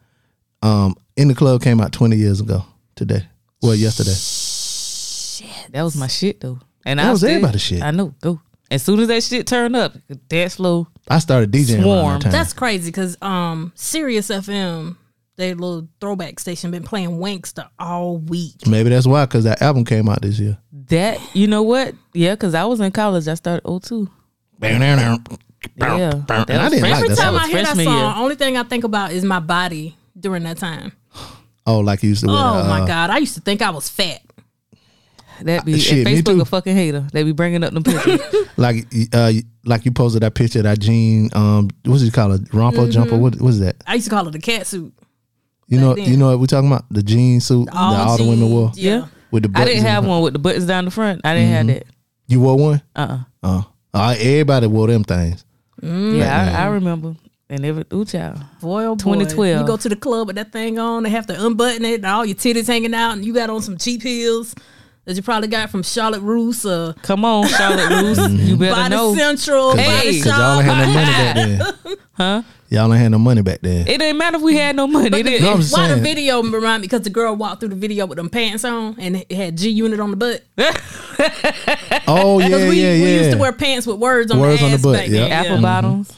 [0.63, 3.27] Um, in the club came out twenty years ago today.
[3.61, 4.15] Well, yesterday.
[4.15, 6.59] Shit, that was my shit though.
[6.87, 7.83] And That I was still- everybody's shit.
[7.83, 8.15] I know.
[8.23, 8.41] Go.
[8.71, 9.95] As soon as that shit turned up,
[10.29, 10.89] dance slow.
[11.09, 11.99] I started DJing Swarm.
[12.07, 12.33] around that time.
[12.33, 14.97] That's crazy because um, Sirius FM,
[15.37, 18.67] their little throwback station, been playing Wanksta all week.
[18.67, 20.59] Maybe that's why, because that album came out this year.
[20.89, 21.95] That you know what?
[22.13, 23.29] Yeah, because I was in college.
[23.29, 24.11] I started 02.
[25.77, 26.13] Yeah.
[26.13, 27.97] and That I didn't like that Every That time was I hear that freshman song,
[27.99, 28.15] year.
[28.17, 30.93] only thing I think about is my body during that time.
[31.67, 32.29] Oh, like you used to.
[32.29, 34.21] Wear Oh the, my uh, god, I used to think I was fat.
[35.43, 37.07] That be Shit, and Facebook a fucking hater.
[37.13, 38.21] They be bringing up them pictures.
[38.59, 39.33] Like, uh,
[39.67, 41.29] like you posted that picture that jean.
[41.35, 42.41] Um, what's it called?
[42.41, 42.91] A romper Mm-hmm.
[42.91, 43.17] jumper.
[43.19, 43.77] What was that?
[43.87, 44.95] I used to call it a cat suit.
[45.69, 46.11] You know, then.
[46.11, 46.87] you know what we're talking about?
[46.91, 49.07] The jean suit All that all the women jeans, wore Yeah.
[49.31, 49.61] with the.
[49.61, 51.21] I didn't have one with the buttons down the front.
[51.25, 51.83] I didn't have that.
[52.29, 52.83] You wore one?
[52.95, 53.63] Uh uh Uh,
[53.99, 55.45] uh everybody wore them things.
[55.83, 57.15] Yeah, I, I remember.
[57.51, 58.39] And every ooh child.
[58.63, 59.13] Boy, oh boy.
[59.15, 59.61] 2012.
[59.61, 62.07] You go to the club with that thing on, they have to unbutton it, and
[62.07, 64.55] all your titties hanging out, and you got on some cheap heels
[65.07, 68.31] that you probably got from Charlotte Russe or Come on, Charlotte Russe.
[68.33, 69.15] You better Body know.
[69.15, 70.13] Central, Hey.
[70.19, 70.77] Because y'all ain't Shop.
[70.77, 71.35] had no money back
[71.85, 71.97] then.
[72.17, 72.43] Huh?
[72.71, 73.83] Y'all ain't had no money back then.
[73.87, 75.09] It didn't matter if we had no money.
[75.19, 76.87] It, didn't- No, I'm just Why the video remind me?
[76.87, 79.69] Because the girl walked through the video with them pants on, and it had G
[79.71, 80.43] Unit on the butt.
[82.09, 83.05] Oh yeah, Because we, yeah, yeah.
[83.05, 85.09] we used to wear pants with words on Words the on ass the butt, back
[85.09, 85.21] yeah.
[85.21, 85.33] then.
[85.33, 86.13] Apple bottoms.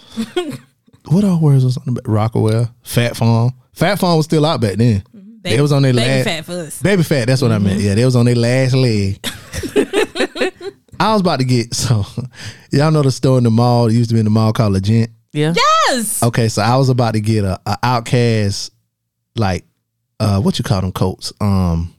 [1.06, 2.04] what all words was on the back?
[2.04, 3.52] Rocawear, Phat Farm.
[3.72, 5.02] Phat Farm was still out back then.
[5.40, 6.82] Baby, They was on their baby last fat for us.
[6.82, 7.26] baby fat.
[7.26, 7.80] That's what I meant.
[7.80, 9.18] Yeah, they was on their last leg.
[11.00, 12.04] I was about to get so
[12.72, 13.86] y'all know the store in the mall.
[13.86, 15.08] It used to be in the mall called Legend.
[15.32, 15.54] Yeah.
[15.88, 16.22] Yes.
[16.22, 18.70] Okay, so I was about to get a, a OutKast
[19.36, 19.64] like
[20.18, 21.32] uh what you call them coats.
[21.40, 21.94] Um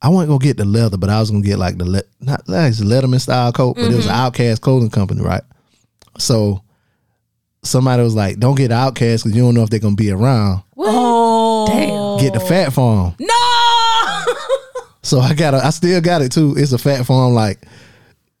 [0.00, 2.48] I wasn't gonna get the leather, but I was gonna get like the le- not
[2.48, 5.42] like it's Letterman style coat, but it was an OutKast clothing company, right?
[6.16, 6.62] So
[7.62, 10.62] somebody was like, "Don't get OutKast because you don't know if they're gonna be around.
[10.78, 11.66] Oh,
[12.18, 14.24] Get the Phat Farm." No.
[15.02, 16.54] So I got, a, I still got it too.
[16.58, 17.58] It's a Phat Farm, like,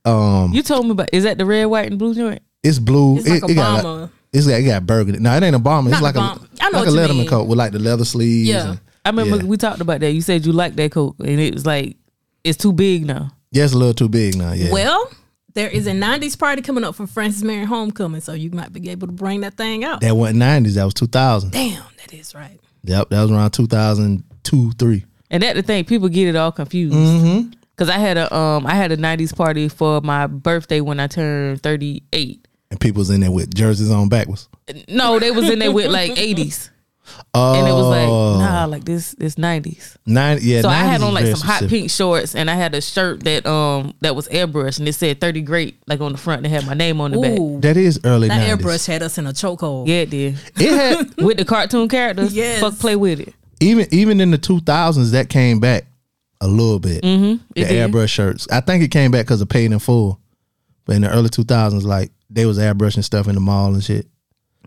[0.04, 2.42] um, You told me about is that the red, white, and blue joint?
[2.62, 3.16] It's blue.
[3.18, 4.00] It's like it, a it got bomber.
[4.02, 5.20] like, it's got it got burgundy.
[5.20, 5.90] No, it ain't a bomber.
[5.90, 6.46] It's Not like a a bomber.
[6.60, 7.28] I know like a Letterman mean.
[7.28, 8.46] coat with like the leather sleeves.
[8.48, 8.70] Yeah.
[8.72, 9.44] and- I remember Yeah.
[9.44, 10.12] we talked about that.
[10.12, 11.96] You said you like that coat, and it was like
[12.44, 13.30] it's too big now.
[13.50, 14.52] yeah, it's a little too big now.
[14.52, 14.70] Yeah.
[14.70, 15.10] Well,
[15.54, 18.90] there is a '90s party coming up for Francis Marion Homecoming, so you might be
[18.90, 20.02] able to bring that thing out.
[20.02, 20.74] that wasn't nineties.
[20.74, 21.52] That was two thousand.
[21.52, 22.60] Damn, that is right.
[22.84, 25.04] Yep, that was around two thousand two three.
[25.30, 26.96] And that the thing, people get it all confused.
[26.96, 27.52] Mm-hmm.
[27.76, 31.06] Cause I had a um I had a '90s party for my birthday when I
[31.06, 32.46] turned 38.
[32.70, 34.48] And people's in there with jerseys on backwards.
[34.86, 36.70] No, they was in there with like 80s,
[37.32, 39.96] Oh, and it was like nah, like this this 90s.
[40.06, 40.38] nine.
[40.42, 42.80] Yeah, So I had on like very some hot pink shorts, and I had a
[42.80, 46.42] shirt that um that was airbrushed, and it said 30 great like on the front.
[46.42, 47.62] They had my name on the back.
[47.62, 48.66] That is early that nineties.
[48.66, 49.86] airbrush had us in a chokehold.
[49.86, 52.34] Yeah, it did It had with the cartoon characters.
[52.34, 52.60] Yes.
[52.60, 53.34] fuck play with it.
[53.60, 55.84] even even in the two thousands that came back
[56.40, 57.02] a little bit.
[57.04, 57.92] Mm-hmm, the did.
[57.92, 58.48] airbrush shirts.
[58.50, 60.18] I think it came back because of paid in full.
[60.84, 63.84] But in the early two thousands, like they was airbrushing stuff in the mall and
[63.84, 64.06] shit.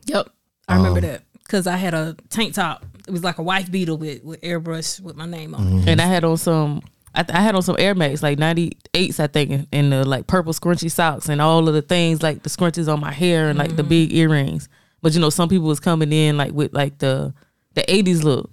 [0.06, 0.30] Yep,
[0.68, 2.86] I remember Um, that because I had a tank top.
[3.08, 5.62] It was like a wife beater with with airbrush with my name on.
[5.62, 5.78] Mm-hmm.
[5.80, 5.88] it.
[5.90, 6.82] and I had on some.
[7.16, 10.52] I, I had on some Air Max like 98s, I think, and the like purple
[10.52, 13.76] scrunchy socks and all of the things like the scrunchies on my hair and like
[13.76, 14.68] the big earrings.
[15.04, 17.34] But you know, some people was coming in like with like the
[17.76, 18.50] the 80s look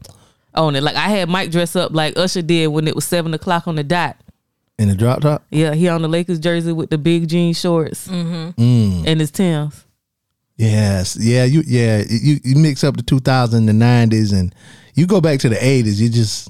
[0.55, 0.83] on it.
[0.83, 3.77] Like I had Mike dress up like Usher did when it was seven o'clock on
[3.77, 4.17] the dot.
[4.79, 5.43] In the drop top.
[5.51, 9.05] Yeah, he on the Lakers jersey with the big jean shorts Mm.
[9.07, 9.85] and his Tims.
[10.61, 14.55] Yes, yeah, you yeah you you mix up the two thousand the nineties and
[14.95, 16.01] you go back to the eighties.
[16.01, 16.49] You just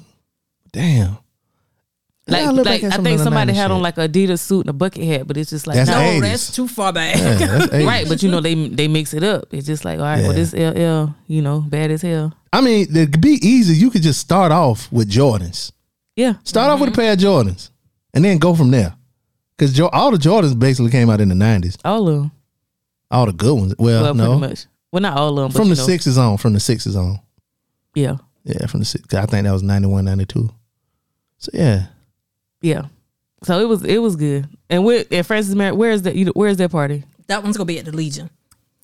[0.71, 1.17] damn.
[2.27, 4.61] Like, Yeah, I look like I think somebody 90s had on like a Adidas suit
[4.61, 5.89] and a bucket hat, but it's just like That's.
[5.89, 6.21] No, 80s.
[6.21, 7.15] that's too far back.
[7.17, 8.07] Yeah, right.
[8.07, 9.45] But you know they they mix it up.
[9.53, 10.43] It's just like all right, well Yeah.
[10.43, 12.33] this LL, you know, bad as hell.
[12.53, 13.75] I mean, it could be easy.
[13.75, 15.71] You could just start off with Jordans.
[16.17, 16.99] Yeah, Start off with Mm-hmm.
[16.99, 17.69] a pair of Jordans,
[18.13, 18.93] and then go from there.
[19.57, 21.77] Because jo- all the Jordans basically came out in the nineties.
[21.85, 22.31] all of them.
[23.11, 23.75] All the good ones.
[23.77, 24.65] Well, Well, no, pretty much.
[24.91, 25.59] Well, not all of them.
[25.61, 26.37] From you the know, sixes on.
[26.37, 27.19] From the sixes on.
[27.93, 29.13] Yeah, Yeah, from the six.
[29.13, 30.49] I think that was 91, 92.
[31.37, 31.87] So yeah,
[32.61, 32.83] yeah.
[33.43, 34.47] So it was it was good.
[34.69, 36.15] And with and Francis Mar- where is that?
[36.15, 37.03] You, where is that party?
[37.27, 38.29] That one's gonna be at the Legion.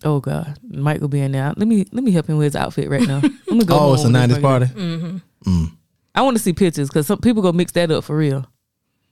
[0.04, 1.54] Oh God, Mike will be in there.
[1.56, 3.20] Let me let me help him with his outfit right now.
[3.48, 3.78] Let me go.
[3.80, 4.66] oh, it's a with this nineties fucking- party.
[4.66, 5.18] Mm-hmm.
[5.50, 5.72] Mm.
[6.16, 8.46] I want to see pictures because some people go mix that up for real.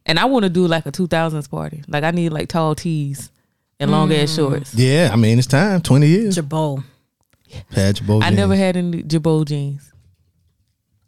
[0.08, 1.84] And I want to do like a 2000s party.
[1.88, 3.30] Like I need like tall tees
[3.80, 4.36] and long ass Mm.
[4.36, 4.74] shorts.
[4.76, 5.82] Yeah, I mean it's time.
[5.82, 6.38] Twenty years.
[6.38, 6.84] Girbaud.
[7.72, 8.20] Had your bow.
[8.22, 8.38] I jeans.
[8.38, 9.92] never had any Girbaud jeans.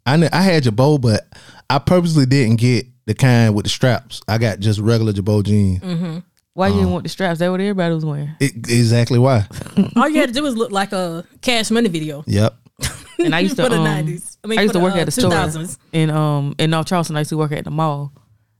[0.06, 1.26] I ne- I had Girbaud, but
[1.68, 4.20] I purposely didn't get the kind with the straps.
[4.28, 6.22] I got just regular Girbaud jeans.
[6.54, 7.38] Why you didn't want the straps?
[7.38, 8.30] That what everybody was wearing.
[8.40, 9.46] It, exactly why.
[9.96, 12.54] All you had to do was look like a Cash Money video Yep.
[13.20, 14.38] And I used to for the um, nineties.
[14.42, 15.78] I mean, I used for to work the, uh, at a store 2000s.
[15.92, 17.16] in um in North Charleston.
[17.16, 18.12] I used to work at the mall,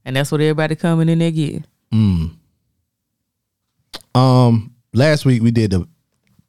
[0.05, 1.65] and that's what everybody coming in there getting.
[4.15, 5.87] Um, last week we did the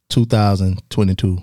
[0.09, 1.37] 2022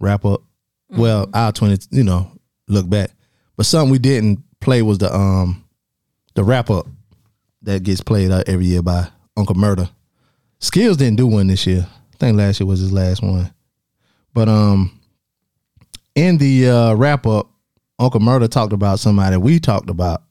[0.00, 0.42] wrap up.
[0.88, 2.30] Well, our 20, you know,
[2.68, 3.10] look back.
[3.56, 5.64] But something we didn't play was the um
[6.34, 6.86] the wrap up
[7.62, 9.88] that gets played out every year by Uncle Murder.
[10.60, 11.86] Skillz didn't do one this year.
[11.88, 13.52] I think last year was his last one.
[14.34, 15.00] But um
[16.14, 17.50] in the uh wrap up,
[17.98, 20.22] Uncle Murder talked about somebody we talked about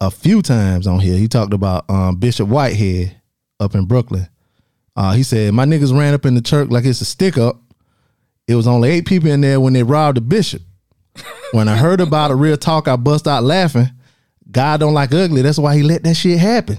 [0.00, 1.16] a few times on here.
[1.16, 3.20] He talked about um Bishop Whitehead
[3.60, 4.28] up in Brooklyn.
[4.94, 7.60] Uh, he said, My niggas ran up in the church like it's a stick up.
[8.48, 10.62] It was only eight people in there when they robbed the bishop.
[11.52, 13.90] When I heard about it, real talk, I bust out laughing.
[14.50, 15.42] God don't like ugly.
[15.42, 16.78] That's why he let that shit happen.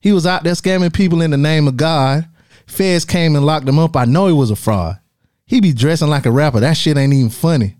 [0.00, 2.28] He was out there scamming people in the name of God.
[2.66, 3.96] Feds came and locked him up.
[3.96, 4.98] I know he was a fraud.
[5.46, 6.60] He be dressing like a rapper.
[6.60, 7.76] That shit ain't even funny.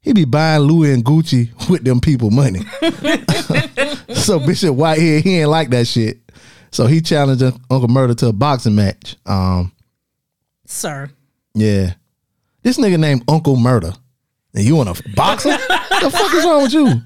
[0.00, 2.60] He be buying Louis and Gucci with them people money.
[4.14, 6.18] so Bishop Whitehead, he ain't like that shit.
[6.72, 9.16] So he challenged Uncle Murder to a boxing match.
[9.26, 9.72] Um,
[10.66, 11.10] Sir.
[11.54, 11.94] yeah.
[12.62, 13.92] This nigga named Uncle Murder.
[14.54, 15.58] And you want to box him?
[15.68, 17.02] the fuck is wrong with you?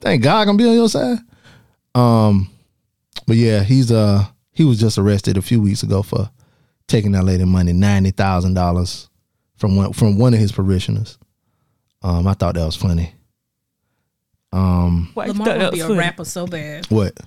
[0.00, 1.18] Thank God I'm gonna be on your side?
[1.94, 2.50] Um,
[3.26, 6.30] but yeah, he's uh he was just arrested a few weeks ago for
[6.86, 9.08] taking that lady money, ninety thousand dollars
[9.56, 11.16] from one from one of his parishioners.
[12.02, 13.12] Um, I thought that was funny.
[14.52, 15.98] Um, Lamar would be a funny?
[15.98, 16.86] rapper so bad.
[16.90, 17.18] what?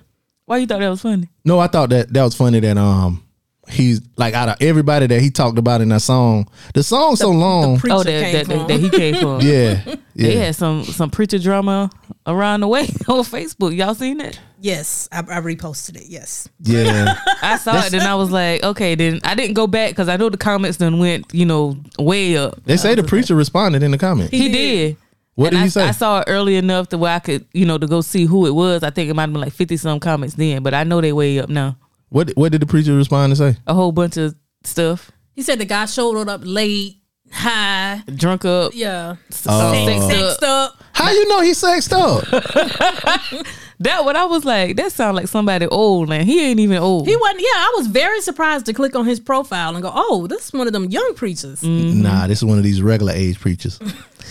[0.49, 1.29] Why you thought that was funny?
[1.45, 3.23] No, I thought that that was funny that um
[3.69, 6.47] he's like out of everybody that he talked about in that song.
[6.73, 7.77] The song's so long.
[7.77, 8.67] Preacher Oh, that came that, that, from.
[8.67, 9.41] that he came from.
[9.41, 9.83] yeah,
[10.15, 10.45] They yeah.
[10.45, 11.91] had some some preacher drama
[12.25, 13.75] around the way on Facebook.
[13.77, 14.39] Y'all seen that?
[14.59, 16.07] Yes, I, I reposted it.
[16.07, 16.49] Yes.
[16.61, 20.09] Yeah, I saw it and I was like, okay, then I didn't go back because
[20.09, 22.63] I know the comments then went, you know, way up.
[22.65, 24.31] they say the preacher responded in the comment.
[24.31, 24.97] He did.
[25.39, 25.83] What and did I, he say?
[25.87, 28.45] I saw it early enough to where I could, you know, to go see who
[28.45, 28.83] it was.
[28.83, 31.13] I think it might have been like fifty some comments then, but I know they
[31.13, 31.77] way up now.
[32.09, 33.55] What What did the preacher respond to say?
[33.65, 34.35] A whole bunch of
[34.65, 35.11] stuff.
[35.35, 36.97] He said the guy showed up late,
[37.31, 38.73] high, Drunk up.
[38.75, 39.15] yeah,
[39.47, 40.73] uh, sexed sexed up.
[40.73, 40.83] up.
[40.91, 42.25] How you know he sexed up?
[43.81, 47.07] That what I was like, that sound like somebody old, and he ain't even old.
[47.07, 47.39] He wasn't.
[47.39, 50.53] Yeah, I was very surprised to click on his profile and go, "Oh, this is
[50.53, 53.79] one of them young preachers." Nah, this is one of these regular age preachers.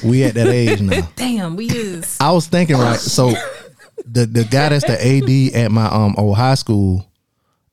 [0.05, 1.09] We at that age now.
[1.16, 2.18] Damn, we is.
[2.20, 2.99] I was thinking right.
[3.01, 3.32] So
[4.05, 7.11] the the guy that's the AD at my um old high school,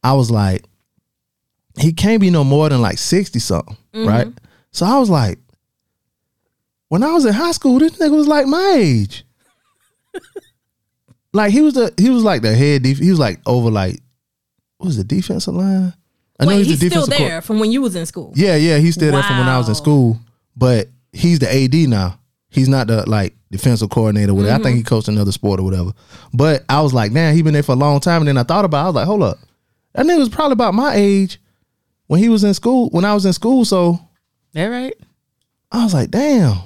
[0.02, 0.64] I was like,
[1.78, 4.28] he can't be no more than like sixty something, right?
[4.72, 5.40] So I was like,
[6.88, 9.26] when I was in high school, this nigga was like my age.
[11.36, 14.00] Like he was the he was like the head def- he was like over like
[14.78, 15.94] what was the defensive line?
[16.40, 18.34] I Wait, he's he's the still there from when you was in school.
[18.36, 20.20] yeah, yeah, he's still there from when I was in school,
[20.56, 22.20] but he's the AD now.
[22.50, 24.32] He's not the like defensive coordinator.
[24.32, 24.54] Or whatever.
[24.54, 24.64] I Mm-hmm.
[24.64, 25.92] think he coached another sport or whatever.
[26.34, 28.22] But I was like, man, he been there for a long time.
[28.22, 28.84] And then I thought about, it.
[28.84, 29.38] I was like, hold up,
[29.94, 31.40] that nigga was probably about my age
[32.08, 32.90] when he was in school.
[32.92, 34.00] When I was in school, so
[34.54, 34.94] that right?
[35.72, 36.58] I was like, damn,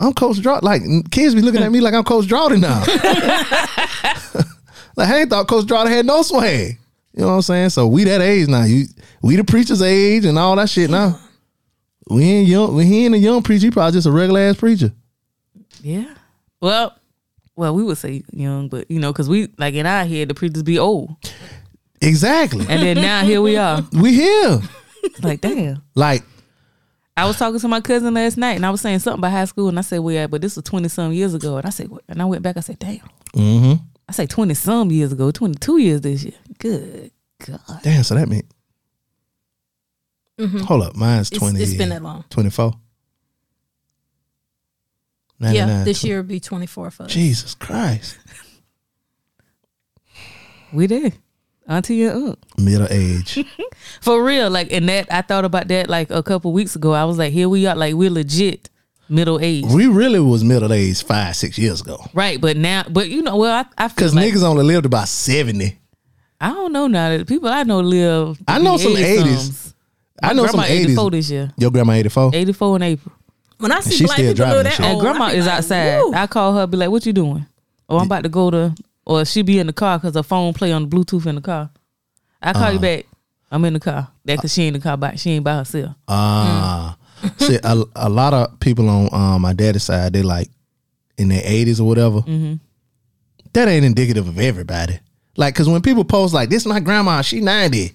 [0.00, 0.64] I'm Coach Drought.
[0.64, 2.80] Like kids be looking at me like I'm Coach Droughty now.
[4.96, 6.78] like I ain't thought Coach Droughty had no swag.
[7.12, 7.70] You know what I'm saying?
[7.70, 8.64] So we that age now.
[8.64, 8.86] You
[9.22, 11.18] we the preacher's age and all that shit now.
[12.08, 12.74] We ain't young.
[12.74, 13.66] We he ain't a young preacher.
[13.66, 14.92] He probably just a regular ass preacher.
[15.82, 16.14] Yeah.
[16.60, 16.96] Well,
[17.56, 20.34] well, we would say young, but you know, because we like in our head, the
[20.34, 21.14] preachers be old,
[22.00, 22.66] Exactly.
[22.68, 23.82] and then now here we are.
[23.92, 24.60] we here.
[25.02, 25.82] It's like, damn.
[25.94, 26.22] Like
[27.20, 29.44] I was talking to my cousin last night, and I was saying something about high
[29.44, 31.70] school, and I said, "Well, yeah, but this was twenty some years ago." And I
[31.70, 32.02] said, what?
[32.08, 32.56] and I went back.
[32.56, 33.00] I said, "Damn."
[33.34, 33.74] mm-hmm.
[34.08, 36.34] I say twenty some years ago, twenty two years this year.
[36.58, 37.10] Good
[37.46, 37.60] God.
[37.82, 38.02] damn.
[38.04, 38.46] So that meant.
[40.64, 41.62] Hold up, mine's It's- twenty.
[41.62, 42.24] it's been that long.
[42.30, 42.72] Twenty four.
[45.38, 47.10] Yeah, this year would be 24 for us.
[47.10, 48.18] Jesus Christ.
[50.72, 51.12] We there,
[51.68, 52.38] auntie and uncle.
[52.58, 53.44] Middle age.
[54.00, 56.92] For real, like and that I thought about that like a couple weeks ago.
[56.92, 58.68] I was like, here we are, like we're legit
[59.08, 61.98] middle age, we really was middle aged five, six years ago.
[62.14, 62.40] right?
[62.40, 65.08] But now, but you know, well, I, I feel Because like, niggas only lived about
[65.08, 65.76] 70.
[66.40, 68.38] I don't know now that people I know live.
[68.48, 69.26] I know some 80 80s.
[69.36, 69.74] somes.
[70.22, 72.30] I My know some grandma 84 this year, Your grandma 84?
[72.34, 73.14] 84 in April.
[73.58, 74.86] When I see she black people driving do that, shit.
[74.86, 75.98] And oh, grandma I is like, outside.
[76.00, 76.12] woo.
[76.14, 77.44] I call her, be like, "What you doing?"
[77.90, 78.74] Oh, I'm about to go to,
[79.10, 81.40] or she be in the car because her phone play on the Bluetooth in the
[81.40, 81.70] car.
[82.40, 82.96] I call you Uh-huh.
[82.96, 83.06] back.
[83.50, 84.08] I'm in the car.
[84.24, 85.96] That because she ain't in the car by she ain't by herself.
[86.06, 86.96] Ah.
[87.38, 90.48] See, a, a lot of people on um, my daddy's side, they like
[91.18, 92.20] in their 80s or whatever.
[92.20, 92.54] Mm-hmm.
[93.52, 95.00] That ain't indicative of everybody.
[95.36, 97.92] Like, because when people post, like, this my grandma, she 90.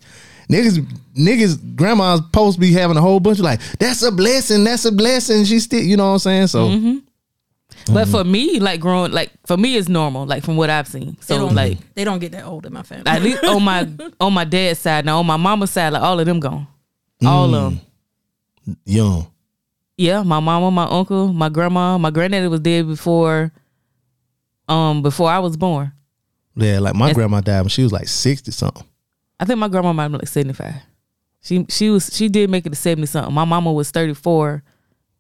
[0.52, 0.86] Niggas,
[1.18, 4.92] niggas, grandma's post be having a whole bunch of like, that's a blessing, that's a
[4.92, 5.44] blessing.
[5.46, 6.48] She still, you know what I'm saying?
[6.48, 6.98] So, Mm-hmm.
[7.88, 8.12] But Mm-hmm.
[8.12, 10.26] for me, like growing, like for me, it's normal.
[10.26, 11.12] Like from what I've seen.
[11.12, 13.06] They So don't like they don't get that old in my family.
[13.06, 13.88] at least on my
[14.20, 16.68] on my dad's side, now on my mama's side, like all of them gone.
[17.26, 17.80] All of Mm.
[18.66, 18.78] them.
[18.86, 19.28] young.
[19.98, 23.52] Yeah, my mama, my uncle, my grandma, my granddaddy was dead before,
[24.68, 25.92] um, before I was born.
[26.56, 28.84] Yeah, like my It's- grandma died when she was like 60 something.
[29.40, 30.76] I think my grandma might have been like seventy five.
[31.42, 33.34] She she was she did make it to seventy something.
[33.34, 34.64] My mama was thirty four.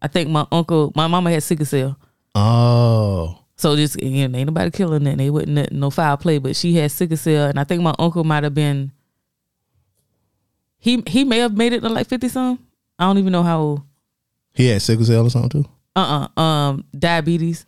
[0.01, 1.97] I think my uncle, my mama had sickle cell.
[2.35, 3.39] Oh.
[3.57, 5.17] So just you know, ain't nobody killing that.
[5.17, 8.23] They wouldn't no foul play, but she had sickle cell, and I think my uncle
[8.25, 8.91] might have been.
[10.77, 12.59] He he may have made it to like fifty some.
[12.99, 13.81] I don't even know how old.
[14.53, 15.69] He had sickle cell or something too?
[15.95, 17.65] Uh uh um diabetes,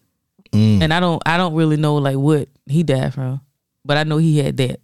[0.51, 0.81] Mm.
[0.83, 3.41] and I don't I don't really know like what he died from,
[3.85, 4.79] but I know he had that,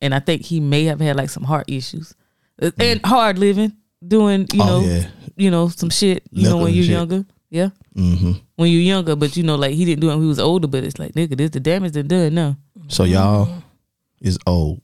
[0.00, 2.14] and I think he may have had like some heart issues,
[2.60, 3.72] Uh, and hard living,
[4.06, 4.62] doing you Mm.
[4.62, 5.06] Oh, know yeah.
[5.36, 6.24] you know some shit.
[6.32, 6.92] You know when you're shit.
[6.92, 7.70] younger, yeah.
[7.94, 10.40] hmm When you're younger, but you know like he didn't do it when he was
[10.40, 10.66] older.
[10.66, 12.56] But it's like nigga, this the damage done done now.
[12.88, 13.62] So y'all
[14.20, 14.80] is old.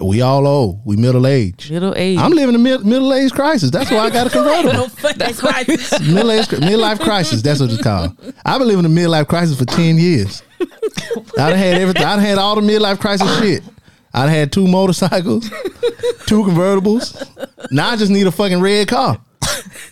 [0.00, 0.82] We all old.
[0.84, 1.68] We middle age.
[1.68, 2.16] Middle age.
[2.16, 3.72] I'm living a mid- middle age crisis.
[3.72, 4.86] That's why I got a convertible.
[5.16, 5.66] That's right.
[6.02, 7.42] middle age midlife crisis.
[7.42, 8.16] That's what it's called.
[8.44, 10.44] I've been living a midlife crisis for ten years.
[10.60, 12.04] I done had everything.
[12.04, 13.64] I done had all the midlife crisis shit.
[14.14, 15.48] I done had two motorcycles,
[16.26, 17.26] two convertibles.
[17.72, 19.20] Now I just need a fucking red car.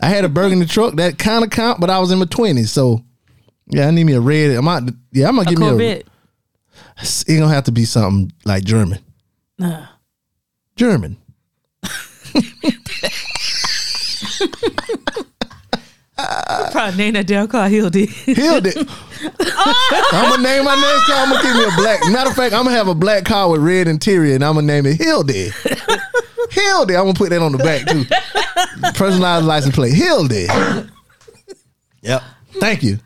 [0.01, 2.71] I had a burgundy truck that kind of count, but I was in my twenties.
[2.71, 3.03] So
[3.67, 4.51] yeah, I need me a red.
[4.57, 4.83] I'm out,
[5.13, 6.03] yeah, I'm gonna give me a.
[7.01, 9.01] It's gonna have to be something like German.
[9.59, 9.87] Nah.
[10.77, 11.17] German.
[16.73, 18.09] Probably name that damn car Hildy.
[18.27, 18.77] It.
[20.13, 21.25] I'm gonna name my next car.
[21.25, 22.01] I'm gonna give me a black.
[22.11, 24.67] Matter of fact, I'm gonna have a black car with red interior, and I'm gonna
[24.67, 25.51] name it Hildy.
[26.55, 26.97] Hildy.
[26.97, 28.05] I'm gonna put that on the back too.
[28.99, 29.93] Personalized license plate.
[29.95, 30.47] Hildy.
[32.03, 32.23] Yep.
[32.61, 32.99] Thank you.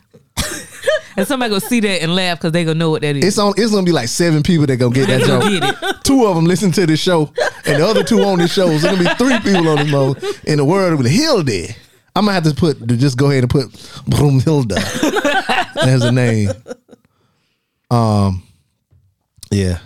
[1.16, 3.24] and somebody gonna see that and laugh because they gonna know what that is.
[3.24, 3.54] It's on.
[3.56, 5.42] It's gonna be like seven people that gonna get that joke.
[5.80, 6.04] get.
[6.04, 7.32] Two of them listen to the show,
[7.66, 8.66] and the other two on the show.
[8.66, 11.68] So it's gonna be three people on the mode in the world with Hilda.
[12.16, 13.68] I'm gonna have to put to just go ahead and put
[14.10, 14.76] Broomhilda
[15.86, 16.50] as a name.
[17.90, 18.42] Um,
[19.50, 19.78] yeah.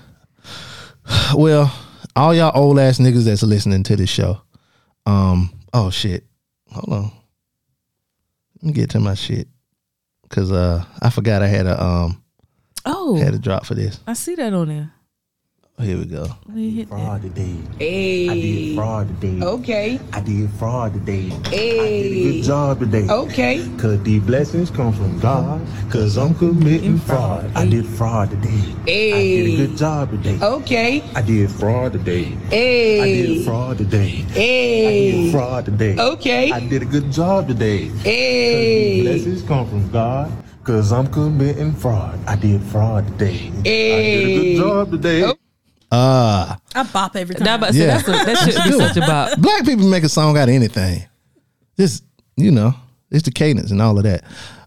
[1.34, 1.72] Well,
[2.16, 4.40] all y'all old ass niggas that's listening to this show.
[5.06, 5.52] Um.
[5.72, 6.24] Oh shit.
[6.70, 7.12] Hold on.
[8.56, 9.48] Let me get to my shit.
[10.28, 12.22] Cause uh, I forgot I had a um
[12.84, 14.00] Oh, had a drop for this.
[14.06, 14.92] I see that on there.
[15.78, 16.22] Oh, here we go.
[16.46, 17.56] Let me hit fraud today.
[17.78, 18.28] Hey.
[18.28, 19.44] I did fraud today.
[19.44, 19.98] Okay.
[20.12, 21.22] I did fraud today.
[21.48, 21.80] Hey.
[21.80, 23.08] I did a good job today.
[23.08, 23.68] Okay.
[23.78, 25.66] Cause the blessings come from God.
[25.90, 27.50] Cause I'm committing fraud.
[27.56, 28.74] I did fraud today.
[28.86, 29.12] Hey.
[29.12, 30.38] I did a good job today.
[30.44, 31.02] Okay.
[31.16, 32.24] I did fraud today.
[32.50, 33.00] Hey.
[33.00, 34.08] I did fraud today.
[34.08, 34.86] Hey.
[34.86, 35.96] I did fraud today.
[35.98, 36.52] Okay.
[36.52, 37.88] I did a good job today.
[37.88, 39.02] Cause the Hey.
[39.02, 40.30] blessings come from God.
[40.64, 42.20] Cause I'm committing fraud.
[42.28, 43.50] I did fraud today.
[43.64, 43.92] Hey.
[43.96, 45.22] I did a good job today.
[45.24, 45.41] Oh.
[45.95, 47.45] Ah, I bop every time.
[47.45, 47.99] That, about Yeah.
[47.99, 49.38] that's a, that should be such a bop.
[49.38, 51.05] black people make a song out of anything.
[51.78, 52.03] Just
[52.36, 52.74] you know,
[53.11, 54.24] it's the cadence and all of that.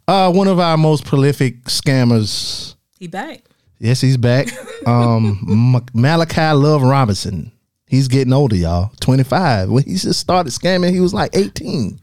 [0.08, 2.76] Uh, one of our most prolific scammers.
[3.00, 3.42] he back.
[3.80, 4.48] Yes, he's back.
[4.88, 7.52] Um, Malachi Love Robinson.
[7.88, 8.92] He's getting older, y'all.
[9.00, 9.70] Twenty five.
[9.70, 12.00] When he just started scamming, he was like eighteen.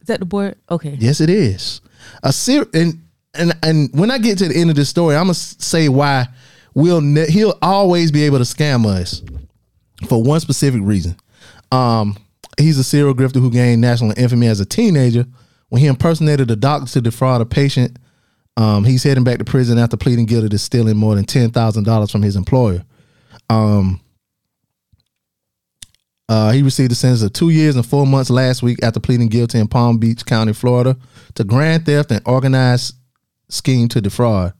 [0.00, 0.56] Is that the board?
[0.70, 0.96] Okay.
[0.98, 1.80] Yes, it is.
[2.22, 3.02] A ser- and
[3.34, 6.26] and and when I get to the end of the story, I'm gonna say why
[6.76, 9.22] we'll ne- he'll always be able to scam us
[10.08, 11.16] for one specific reason.
[11.72, 12.16] Um,
[12.58, 15.24] he's a serial grifter who gained national infamy as a teenager
[15.70, 17.98] when he impersonated a doctor to defraud a patient.
[18.58, 21.84] Um, he's heading back to prison after pleading guilty to stealing more than ten thousand
[21.84, 22.84] dollars from his employer.
[23.50, 24.00] Um,
[26.28, 29.28] uh, he received a sentence of two years and four months last week after pleading
[29.28, 30.96] guilty in Palm Beach County, Florida,
[31.34, 32.96] to grand theft and organized
[33.48, 34.52] scheme to defraud.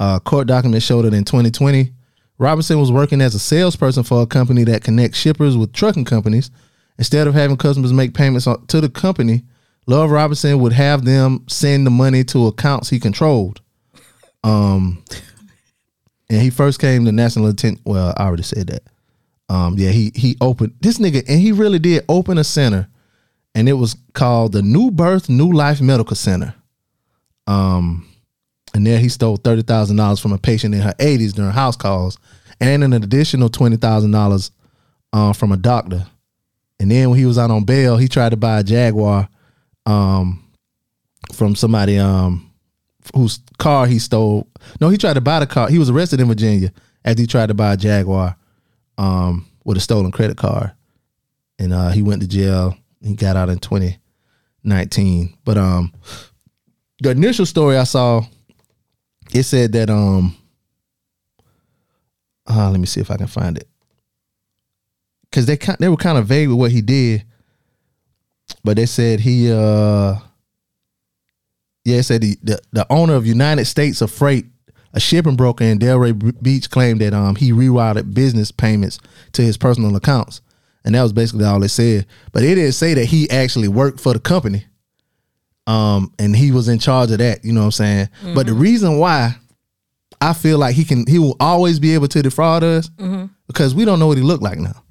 [0.00, 1.92] Uh, court documents showed that in 2020,
[2.38, 6.50] Robinson was working as a salesperson for a company that connects shippers with trucking companies.
[6.98, 9.42] Instead of having customers make payments to the company,
[9.86, 13.60] Love Robinson would have them send the money to accounts he controlled.
[14.44, 15.02] Um,
[16.30, 17.80] and he first came to national attention.
[17.84, 18.82] Well, I already said that.
[19.48, 22.86] Um, yeah, he he opened this nigga, and he really did open a center,
[23.54, 26.54] and it was called the New Birth New Life Medical Center.
[27.46, 28.06] Um,
[28.74, 31.76] and there he stole thirty thousand dollars from a patient in her eighties during house
[31.76, 32.18] calls,
[32.60, 34.50] and an additional twenty thousand dollars
[35.12, 36.06] uh, from a doctor.
[36.80, 39.28] And then when he was out on bail, he tried to buy a Jaguar
[39.86, 40.44] um,
[41.32, 42.50] from somebody um,
[43.14, 44.48] whose car he stole.
[44.80, 45.68] No, he tried to buy the car.
[45.68, 46.72] He was arrested in Virginia
[47.04, 48.36] after he tried to buy a Jaguar
[48.96, 50.72] um, with a stolen credit card,
[51.58, 52.76] and uh, he went to jail.
[53.02, 55.36] He got out in 2019.
[55.44, 55.92] But um,
[57.00, 58.24] the initial story I saw,
[59.32, 60.36] it said that um,
[62.48, 63.68] uh, let me see if I can find it,
[65.30, 67.24] because they kind they were kind of vague with what he did,
[68.64, 70.14] but they said he uh,
[71.84, 74.46] yeah, it said the the, the owner of United States of Freight
[74.94, 78.98] a shipping broker in Delray Beach claimed that um, he rerouted business payments
[79.32, 80.40] to his personal accounts,
[80.82, 82.06] and that was basically all it said.
[82.32, 84.66] But it didn't say that he actually worked for the company,
[85.68, 87.44] um, and he was in charge of that.
[87.44, 88.08] You know what I'm saying?
[88.34, 89.36] But the reason why
[90.20, 92.90] I feel like he can, he will always be able to defraud us
[93.46, 94.82] because we don't know what he looked like now.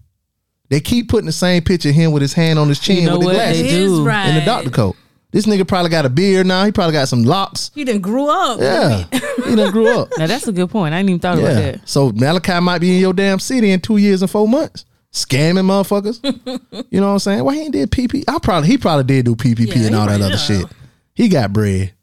[0.69, 3.05] They keep putting the same picture of him with his hand on his chin You
[3.09, 4.05] know with the glasses They do.
[4.05, 4.25] right.
[4.27, 4.95] and the doctor coat.
[5.31, 6.63] This nigga probably got a beard now.
[6.65, 7.71] He probably got some locks.
[7.75, 8.59] He didn't grew up.
[8.61, 10.09] Yeah, he didn't grew up.
[10.17, 10.93] Now that's a good point.
[10.93, 11.87] I didn't even thought about that.
[11.87, 14.85] So Malachi might be in your damn city in two years and four months.
[15.13, 16.19] Scamming motherfuckers.
[16.91, 17.43] you know what I'm saying?
[17.43, 18.23] Why he ain't did PP?
[18.27, 20.65] I probably he probably did do PPP Yeah, and all that other shit.
[21.13, 21.93] He got bread.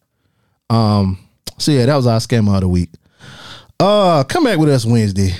[0.70, 1.18] Um.
[1.58, 2.90] So yeah, that was our scammer of the week.
[3.78, 5.30] Uh, come back with us Wednesday.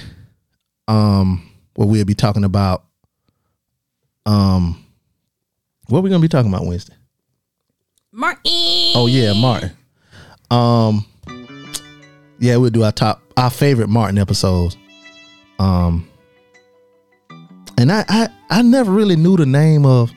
[0.87, 2.85] Um, where we'll be talking about.
[4.27, 4.85] Um,
[5.89, 6.95] what are we gonna be talking about Wednesday?
[8.13, 8.43] Martin.
[8.95, 9.73] Oh yeah, Martin.
[10.51, 11.05] Um
[12.39, 14.77] Yeah, we'll do our top our favorite Martin episodes.
[15.59, 16.09] Um
[17.79, 20.13] and I I, I never really knew the name of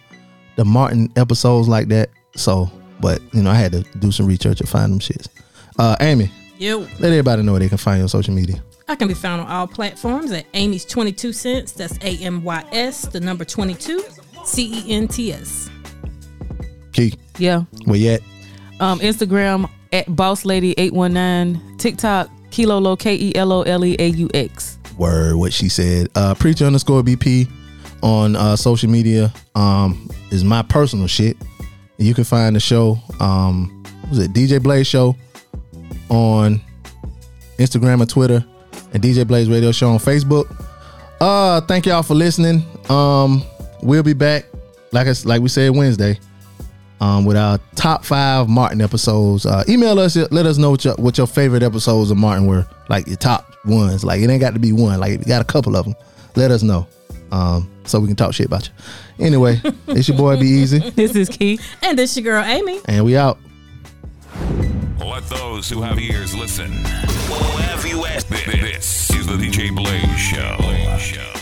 [0.55, 2.09] the Martin episodes like that.
[2.35, 2.69] So
[2.99, 5.27] but you know, I had to do some research and find them shits.
[5.79, 6.79] Uh Amy, Yo.
[6.99, 8.63] let everybody know where they can find you on social media.
[8.87, 11.73] I can be found on all platforms at Amy's 22 cents.
[11.73, 14.01] That's A M Y S, the number 22,
[14.45, 15.69] C E N T S.
[16.93, 17.63] Key, Yeah.
[17.85, 18.21] where you at?
[18.79, 21.61] Um, Instagram at Boss Lady eight one nine.
[21.77, 24.77] TikTok Kilolo K E L O L E A U X.
[24.97, 26.07] Word, what she said.
[26.15, 27.49] Uh preacher underscore BP
[28.01, 31.37] on uh social media um is my personal shit.
[31.97, 35.15] You can find the show, um was it DJ Blaze show
[36.09, 36.61] on
[37.57, 38.45] Instagram and Twitter,
[38.93, 40.63] and DJ Blaze Radio Show on Facebook.
[41.19, 42.63] Uh, thank y'all for listening.
[42.89, 43.43] Um,
[43.81, 44.45] we'll be back
[44.91, 46.19] like I, like we said Wednesday.
[46.99, 49.45] Um, with our top five Martin episodes.
[49.45, 50.15] Uh, email us.
[50.15, 52.65] Let us know what your what your favorite episodes of Martin were.
[52.89, 54.03] Like your top ones.
[54.03, 54.99] Like it ain't got to be one.
[54.99, 55.95] Like if you got a couple of them.
[56.35, 56.87] Let us know.
[57.31, 59.25] Um, so we can talk shit about you.
[59.25, 61.65] Anyway, it's your boy Be Easy, This is Keith.
[61.81, 62.79] And this your girl Amy.
[62.85, 63.39] and we out.
[64.99, 66.71] Let those who have ears listen.
[67.29, 68.29] Well, have you asked?
[68.29, 71.36] This is the DJ Blaze Show.